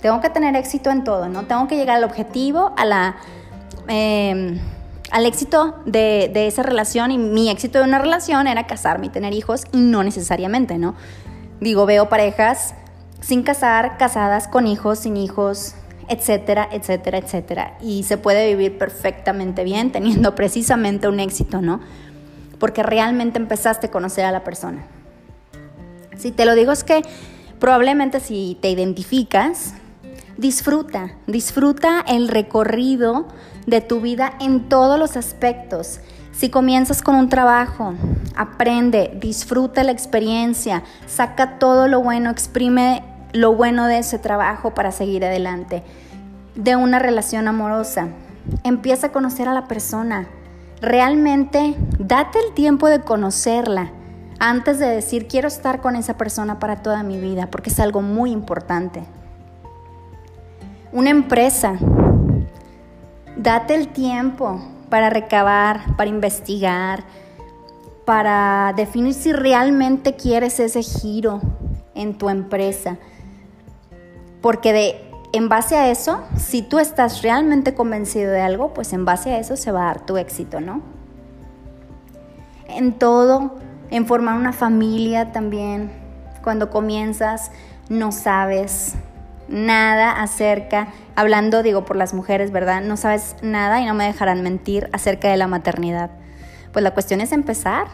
tengo 0.00 0.20
que 0.20 0.30
tener 0.30 0.56
éxito 0.56 0.90
en 0.90 1.04
todo, 1.04 1.28
¿no? 1.28 1.44
Tengo 1.44 1.68
que 1.68 1.76
llegar 1.76 1.96
al 1.96 2.04
objetivo, 2.04 2.72
a 2.76 2.84
la, 2.84 3.16
em, 3.88 4.58
al 5.10 5.26
éxito 5.26 5.76
de, 5.86 6.30
de, 6.32 6.46
esa 6.46 6.62
relación 6.62 7.10
y 7.10 7.18
mi 7.18 7.50
éxito 7.50 7.78
de 7.78 7.84
una 7.84 7.98
relación 7.98 8.46
era 8.46 8.66
casarme 8.66 9.06
y 9.06 9.08
tener 9.10 9.32
hijos 9.34 9.64
y 9.72 9.80
no 9.80 10.02
necesariamente, 10.02 10.78
¿no? 10.78 10.94
Digo, 11.60 11.86
veo 11.86 12.08
parejas 12.08 12.74
sin 13.20 13.42
casar, 13.42 13.98
casadas 13.98 14.48
con 14.48 14.66
hijos, 14.66 15.00
sin 15.00 15.16
hijos, 15.16 15.74
etcétera, 16.08 16.68
etcétera, 16.72 17.18
etcétera. 17.18 17.76
Y 17.80 18.02
se 18.02 18.16
puede 18.18 18.48
vivir 18.48 18.78
perfectamente 18.78 19.64
bien 19.64 19.92
teniendo 19.92 20.34
precisamente 20.34 21.08
un 21.08 21.20
éxito, 21.20 21.60
¿no? 21.60 21.80
Porque 22.58 22.82
realmente 22.82 23.38
empezaste 23.38 23.86
a 23.86 23.90
conocer 23.90 24.24
a 24.24 24.32
la 24.32 24.44
persona. 24.44 24.84
Si 26.20 26.32
te 26.32 26.44
lo 26.44 26.54
digo 26.54 26.70
es 26.70 26.84
que 26.84 27.00
probablemente 27.58 28.20
si 28.20 28.58
te 28.60 28.68
identificas, 28.68 29.72
disfruta, 30.36 31.12
disfruta 31.26 32.04
el 32.06 32.28
recorrido 32.28 33.26
de 33.66 33.80
tu 33.80 34.02
vida 34.02 34.34
en 34.38 34.68
todos 34.68 34.98
los 34.98 35.16
aspectos. 35.16 36.00
Si 36.30 36.50
comienzas 36.50 37.00
con 37.00 37.14
un 37.14 37.30
trabajo, 37.30 37.94
aprende, 38.36 39.16
disfruta 39.18 39.82
la 39.82 39.92
experiencia, 39.92 40.82
saca 41.06 41.58
todo 41.58 41.88
lo 41.88 42.02
bueno, 42.02 42.28
exprime 42.28 43.02
lo 43.32 43.54
bueno 43.54 43.86
de 43.86 44.00
ese 44.00 44.18
trabajo 44.18 44.74
para 44.74 44.92
seguir 44.92 45.24
adelante. 45.24 45.82
De 46.54 46.76
una 46.76 46.98
relación 46.98 47.48
amorosa, 47.48 48.08
empieza 48.62 49.06
a 49.06 49.12
conocer 49.12 49.48
a 49.48 49.54
la 49.54 49.68
persona. 49.68 50.28
Realmente 50.82 51.76
date 51.98 52.38
el 52.46 52.52
tiempo 52.52 52.88
de 52.88 53.00
conocerla 53.00 53.92
antes 54.40 54.78
de 54.78 54.86
decir 54.86 55.28
quiero 55.28 55.46
estar 55.46 55.80
con 55.80 55.94
esa 55.94 56.16
persona 56.16 56.58
para 56.58 56.82
toda 56.82 57.04
mi 57.04 57.20
vida, 57.20 57.48
porque 57.48 57.70
es 57.70 57.78
algo 57.78 58.00
muy 58.00 58.32
importante. 58.32 59.04
Una 60.92 61.10
empresa, 61.10 61.78
date 63.36 63.74
el 63.74 63.88
tiempo 63.88 64.60
para 64.88 65.10
recabar, 65.10 65.94
para 65.96 66.08
investigar, 66.10 67.04
para 68.06 68.72
definir 68.74 69.14
si 69.14 69.32
realmente 69.32 70.16
quieres 70.16 70.58
ese 70.58 70.82
giro 70.82 71.40
en 71.94 72.16
tu 72.16 72.30
empresa. 72.30 72.96
Porque 74.40 74.72
de, 74.72 75.10
en 75.34 75.50
base 75.50 75.76
a 75.76 75.90
eso, 75.90 76.22
si 76.36 76.62
tú 76.62 76.78
estás 76.78 77.20
realmente 77.20 77.74
convencido 77.74 78.32
de 78.32 78.40
algo, 78.40 78.72
pues 78.72 78.94
en 78.94 79.04
base 79.04 79.34
a 79.34 79.38
eso 79.38 79.56
se 79.56 79.70
va 79.70 79.82
a 79.82 79.86
dar 79.86 80.06
tu 80.06 80.16
éxito, 80.16 80.60
¿no? 80.60 80.80
En 82.66 82.98
todo 82.98 83.58
en 83.90 84.06
formar 84.06 84.36
una 84.36 84.52
familia 84.52 85.32
también. 85.32 85.90
Cuando 86.42 86.70
comienzas 86.70 87.50
no 87.88 88.12
sabes 88.12 88.94
nada 89.48 90.12
acerca, 90.12 90.88
hablando 91.16 91.62
digo 91.62 91.84
por 91.84 91.96
las 91.96 92.14
mujeres, 92.14 92.52
¿verdad? 92.52 92.82
No 92.82 92.96
sabes 92.96 93.36
nada 93.42 93.80
y 93.80 93.86
no 93.86 93.94
me 93.94 94.04
dejarán 94.04 94.42
mentir 94.42 94.88
acerca 94.92 95.28
de 95.28 95.36
la 95.36 95.48
maternidad. 95.48 96.10
Pues 96.72 96.82
la 96.82 96.92
cuestión 96.92 97.20
es 97.20 97.32
empezar. 97.32 97.88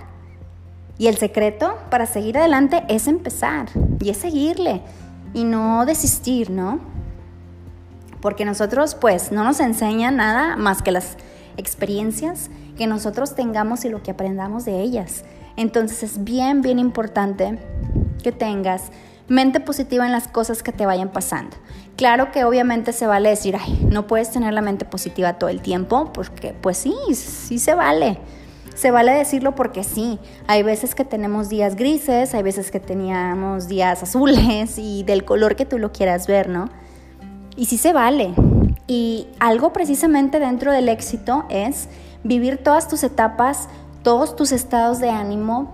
Y 0.98 1.09
el 1.09 1.16
secreto 1.16 1.76
para 1.90 2.06
seguir 2.06 2.38
adelante 2.38 2.85
es 2.88 3.06
empezar 3.06 3.68
y 4.00 4.11
es 4.11 4.16
seguirle 4.16 4.80
y 5.35 5.44
no 5.44 5.85
desistir, 5.85 6.50
¿no? 6.50 6.80
Porque 8.22 8.46
nosotros 8.46 8.94
pues 8.94 9.30
no 9.30 9.44
nos 9.44 9.61
enseñan 9.61 10.16
nada 10.16 10.56
más 10.56 10.80
que 10.80 10.92
las 10.92 11.18
experiencias 11.59 12.50
que 12.76 12.87
nosotros 12.87 13.35
tengamos 13.35 13.85
y 13.85 13.90
lo 13.90 14.02
que 14.02 14.11
aprendamos 14.11 14.64
de 14.64 14.80
ellas. 14.80 15.24
Entonces 15.56 16.02
es 16.02 16.24
bien, 16.24 16.62
bien 16.62 16.78
importante 16.78 17.58
que 18.22 18.32
tengas 18.32 18.90
mente 19.28 19.60
positiva 19.60 20.06
en 20.06 20.12
las 20.12 20.28
cosas 20.28 20.62
que 20.62 20.72
te 20.72 20.86
vayan 20.86 21.10
pasando. 21.10 21.56
Claro 21.96 22.30
que 22.30 22.44
obviamente 22.44 22.92
se 22.92 23.06
vale 23.06 23.30
decir, 23.30 23.56
no 23.88 24.06
puedes 24.06 24.30
tener 24.30 24.52
la 24.52 24.60
mente 24.60 24.84
positiva 24.84 25.34
todo 25.34 25.48
el 25.48 25.62
tiempo, 25.62 26.12
porque 26.12 26.54
pues 26.60 26.76
sí, 26.76 26.94
sí 27.14 27.58
se 27.58 27.74
vale. 27.74 28.18
Se 28.74 28.90
vale 28.90 29.12
decirlo 29.12 29.54
porque 29.54 29.82
sí. 29.82 30.18
Hay 30.46 30.62
veces 30.62 30.94
que 30.94 31.06
tenemos 31.06 31.48
días 31.48 31.76
grises, 31.76 32.34
hay 32.34 32.42
veces 32.42 32.70
que 32.70 32.78
teníamos 32.78 33.68
días 33.68 34.02
azules 34.02 34.78
y 34.78 35.02
del 35.04 35.24
color 35.24 35.56
que 35.56 35.64
tú 35.64 35.78
lo 35.78 35.92
quieras 35.92 36.26
ver, 36.26 36.50
¿no? 36.50 36.68
Y 37.56 37.64
sí 37.64 37.78
se 37.78 37.94
vale. 37.94 38.34
Y 38.86 39.28
algo 39.40 39.72
precisamente 39.72 40.38
dentro 40.38 40.72
del 40.72 40.90
éxito 40.90 41.46
es 41.48 41.88
vivir 42.22 42.62
todas 42.62 42.88
tus 42.88 43.02
etapas 43.02 43.68
todos 44.06 44.36
tus 44.36 44.52
estados 44.52 45.00
de 45.00 45.10
ánimo 45.10 45.72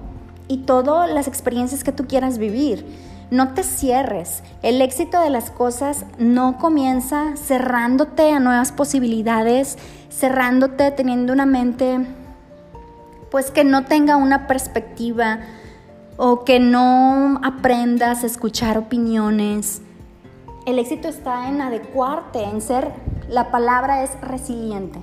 y 0.48 0.62
todas 0.62 1.10
las 1.10 1.28
experiencias 1.28 1.84
que 1.84 1.92
tú 1.92 2.06
quieras 2.06 2.38
vivir. 2.38 2.86
No 3.30 3.52
te 3.52 3.62
cierres. 3.62 4.42
El 4.62 4.80
éxito 4.80 5.20
de 5.20 5.28
las 5.28 5.50
cosas 5.50 6.06
no 6.16 6.56
comienza 6.56 7.36
cerrándote 7.36 8.32
a 8.32 8.40
nuevas 8.40 8.72
posibilidades, 8.72 9.76
cerrándote 10.10 10.92
teniendo 10.92 11.34
una 11.34 11.44
mente 11.44 12.06
pues 13.30 13.50
que 13.50 13.64
no 13.64 13.84
tenga 13.84 14.16
una 14.16 14.46
perspectiva 14.46 15.40
o 16.16 16.42
que 16.44 16.58
no 16.58 17.38
aprendas 17.42 18.22
a 18.22 18.26
escuchar 18.28 18.78
opiniones. 18.78 19.82
El 20.64 20.78
éxito 20.78 21.06
está 21.08 21.50
en 21.50 21.60
adecuarte, 21.60 22.44
en 22.44 22.62
ser, 22.62 22.92
la 23.28 23.50
palabra 23.50 24.02
es 24.02 24.18
resiliente, 24.22 25.00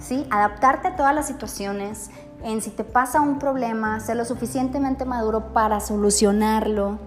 ¿sí? 0.00 0.26
Adaptarte 0.30 0.88
a 0.88 0.96
todas 0.96 1.14
las 1.14 1.28
situaciones, 1.28 2.10
en 2.42 2.62
si 2.62 2.70
te 2.70 2.84
pasa 2.84 3.20
un 3.20 3.38
problema, 3.38 4.00
ser 4.00 4.16
lo 4.16 4.24
suficientemente 4.24 5.04
maduro 5.04 5.52
para 5.52 5.80
solucionarlo 5.80 6.98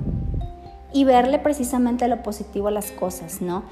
y 0.93 1.05
verle 1.05 1.39
precisamente 1.39 2.07
lo 2.07 2.21
positivo 2.21 2.67
a 2.67 2.71
las 2.71 2.91
cosas, 2.91 3.41
¿no? 3.41 3.63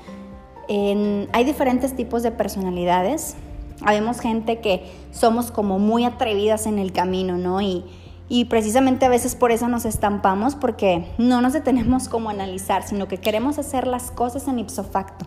hay 0.67 1.43
diferentes 1.43 1.97
tipos 1.97 2.23
de 2.23 2.31
personalidades. 2.31 3.35
Habemos 3.81 4.21
gente 4.21 4.61
que 4.61 4.89
somos 5.11 5.51
como 5.51 5.79
muy 5.79 6.05
atrevidas 6.05 6.65
en 6.65 6.79
el 6.79 6.93
camino, 6.93 7.37
¿no? 7.37 7.61
Y, 7.61 7.83
y 8.29 8.45
precisamente 8.45 9.05
a 9.05 9.09
veces 9.09 9.35
por 9.35 9.51
eso 9.51 9.67
nos 9.67 9.83
estampamos, 9.83 10.55
porque 10.55 11.11
no 11.17 11.41
nos 11.41 11.51
detenemos 11.51 12.07
como 12.07 12.29
analizar, 12.29 12.83
sino 12.83 13.09
que 13.09 13.17
queremos 13.17 13.59
hacer 13.59 13.85
las 13.85 14.11
cosas 14.11 14.47
en 14.47 14.59
ipso 14.59 14.85
facto. 14.85 15.25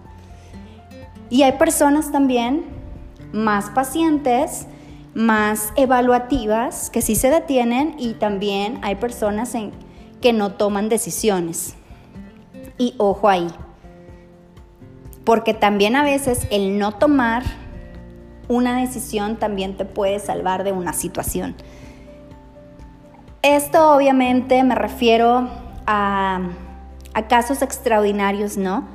Y 1.29 1.43
hay 1.43 1.53
personas 1.53 2.11
también 2.11 2.65
más 3.33 3.69
pacientes, 3.71 4.67
más 5.15 5.73
evaluativas 5.77 6.91
que 6.91 7.01
sí 7.01 7.15
se 7.15 7.31
detienen 7.31 7.95
y 7.99 8.15
también 8.15 8.81
hay 8.83 8.97
personas 8.97 9.55
en, 9.55 9.73
que 10.21 10.33
no 10.33 10.53
toman 10.53 10.89
decisiones. 10.89 11.77
Y 12.77 12.95
ojo 12.99 13.29
ahí, 13.29 13.47
porque 15.25 15.55
también 15.55 15.95
a 15.97 16.03
veces 16.03 16.47
el 16.51 16.79
no 16.79 16.93
tomar 16.93 17.45
una 18.49 18.81
decisión 18.81 19.37
también 19.37 19.77
te 19.77 19.85
puede 19.85 20.19
salvar 20.19 20.65
de 20.65 20.73
una 20.73 20.93
situación. 20.93 21.55
Esto 23.43 23.95
obviamente 23.95 24.63
me 24.65 24.75
refiero 24.75 25.49
a, 25.87 26.41
a 27.13 27.29
casos 27.29 27.63
extraordinarios, 27.63 28.57
¿no? 28.57 28.89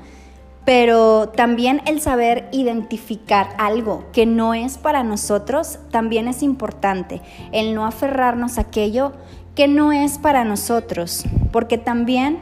Pero 0.65 1.29
también 1.29 1.81
el 1.85 2.01
saber 2.01 2.47
identificar 2.51 3.49
algo 3.57 4.05
que 4.11 4.25
no 4.25 4.53
es 4.53 4.77
para 4.77 5.03
nosotros 5.03 5.79
también 5.91 6.27
es 6.27 6.43
importante, 6.43 7.21
el 7.51 7.73
no 7.73 7.85
aferrarnos 7.85 8.57
a 8.57 8.61
aquello 8.61 9.13
que 9.55 9.67
no 9.67 9.91
es 9.91 10.17
para 10.17 10.45
nosotros, 10.45 11.25
porque 11.51 11.77
también 11.77 12.39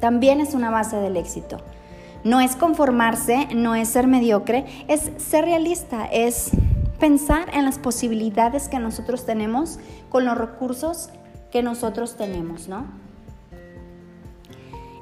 también 0.00 0.40
es 0.40 0.52
una 0.52 0.70
base 0.70 0.96
del 0.96 1.16
éxito. 1.16 1.58
No 2.24 2.40
es 2.40 2.56
conformarse, 2.56 3.48
no 3.54 3.74
es 3.74 3.88
ser 3.88 4.06
mediocre, 4.06 4.66
es 4.88 5.10
ser 5.16 5.44
realista, 5.46 6.06
es 6.06 6.50
pensar 6.98 7.48
en 7.54 7.64
las 7.64 7.78
posibilidades 7.78 8.68
que 8.68 8.78
nosotros 8.78 9.24
tenemos 9.24 9.78
con 10.10 10.24
los 10.24 10.36
recursos 10.36 11.10
que 11.50 11.62
nosotros 11.62 12.16
tenemos, 12.16 12.68
¿no? 12.68 13.03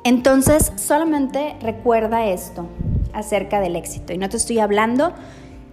Entonces, 0.04 0.72
solamente 0.76 1.56
recuerda 1.60 2.26
esto 2.26 2.66
acerca 3.12 3.60
del 3.60 3.76
éxito. 3.76 4.12
Y 4.12 4.18
no 4.18 4.28
te 4.28 4.36
estoy 4.36 4.58
hablando 4.58 5.12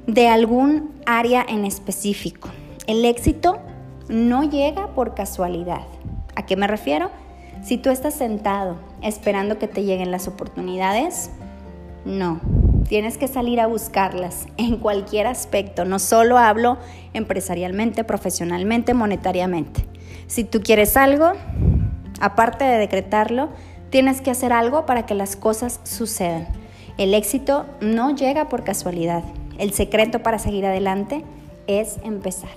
de 0.05 0.27
algún 0.27 0.91
área 1.05 1.45
en 1.47 1.65
específico. 1.65 2.49
El 2.87 3.05
éxito 3.05 3.59
no 4.07 4.43
llega 4.43 4.87
por 4.93 5.15
casualidad. 5.15 5.81
¿A 6.35 6.45
qué 6.45 6.55
me 6.55 6.67
refiero? 6.67 7.09
Si 7.63 7.77
tú 7.77 7.89
estás 7.89 8.13
sentado 8.13 8.77
esperando 9.01 9.57
que 9.57 9.67
te 9.67 9.83
lleguen 9.83 10.11
las 10.11 10.27
oportunidades, 10.27 11.29
no. 12.05 12.39
Tienes 12.87 13.17
que 13.17 13.27
salir 13.27 13.59
a 13.59 13.67
buscarlas 13.67 14.47
en 14.57 14.77
cualquier 14.77 15.27
aspecto. 15.27 15.85
No 15.85 15.99
solo 15.99 16.37
hablo 16.37 16.77
empresarialmente, 17.13 18.03
profesionalmente, 18.03 18.93
monetariamente. 18.93 19.85
Si 20.27 20.43
tú 20.43 20.61
quieres 20.61 20.97
algo, 20.97 21.33
aparte 22.19 22.63
de 22.65 22.77
decretarlo, 22.77 23.49
Tienes 23.89 24.21
que 24.21 24.30
hacer 24.30 24.54
algo 24.54 24.86
para 24.86 25.06
que 25.06 25.15
las 25.15 25.36
cosas 25.36 25.80
sucedan. 25.84 26.47
El 26.97 27.13
éxito 27.13 27.65
no 27.82 28.15
llega 28.15 28.49
por 28.49 28.63
casualidad. 28.63 29.23
El 29.58 29.73
secreto 29.73 30.19
para 30.19 30.38
seguir 30.38 30.65
adelante 30.65 31.23
es 31.65 31.97
empezar. 32.04 32.52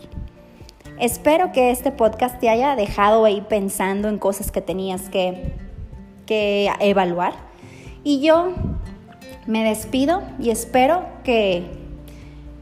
Espero 0.98 1.52
que 1.52 1.70
este 1.70 1.90
podcast 1.90 2.38
te 2.38 2.48
haya 2.48 2.76
dejado 2.76 3.24
ahí 3.24 3.40
pensando 3.48 4.08
en 4.08 4.18
cosas 4.18 4.52
que 4.52 4.60
tenías 4.60 5.08
que, 5.08 5.54
que 6.26 6.70
evaluar. 6.80 7.32
Y 8.04 8.20
yo 8.20 8.52
me 9.46 9.64
despido 9.64 10.22
y 10.38 10.50
espero 10.50 11.02
que 11.24 11.64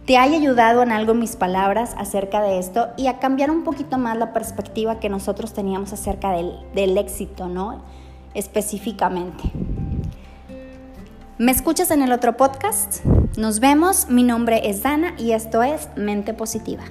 te 0.06 0.16
haya 0.16 0.36
ayudado 0.36 0.82
en 0.82 0.92
algo 0.92 1.14
mis 1.14 1.36
palabras 1.36 1.94
acerca 1.98 2.40
de 2.40 2.58
esto 2.58 2.88
y 2.96 3.08
a 3.08 3.18
cambiar 3.18 3.50
un 3.50 3.64
poquito 3.64 3.98
más 3.98 4.16
la 4.16 4.32
perspectiva 4.32 5.00
que 5.00 5.08
nosotros 5.08 5.52
teníamos 5.52 5.92
acerca 5.92 6.32
del, 6.32 6.58
del 6.74 6.96
éxito, 6.98 7.48
¿no? 7.48 7.82
Específicamente. 8.34 9.44
¿Me 11.38 11.52
escuchas 11.52 11.90
en 11.90 12.02
el 12.02 12.12
otro 12.12 12.36
podcast? 12.36 13.04
Nos 13.36 13.60
vemos, 13.60 14.08
mi 14.10 14.22
nombre 14.22 14.68
es 14.68 14.82
Dana 14.82 15.14
y 15.16 15.32
esto 15.32 15.62
es 15.62 15.88
Mente 15.96 16.34
Positiva. 16.34 16.84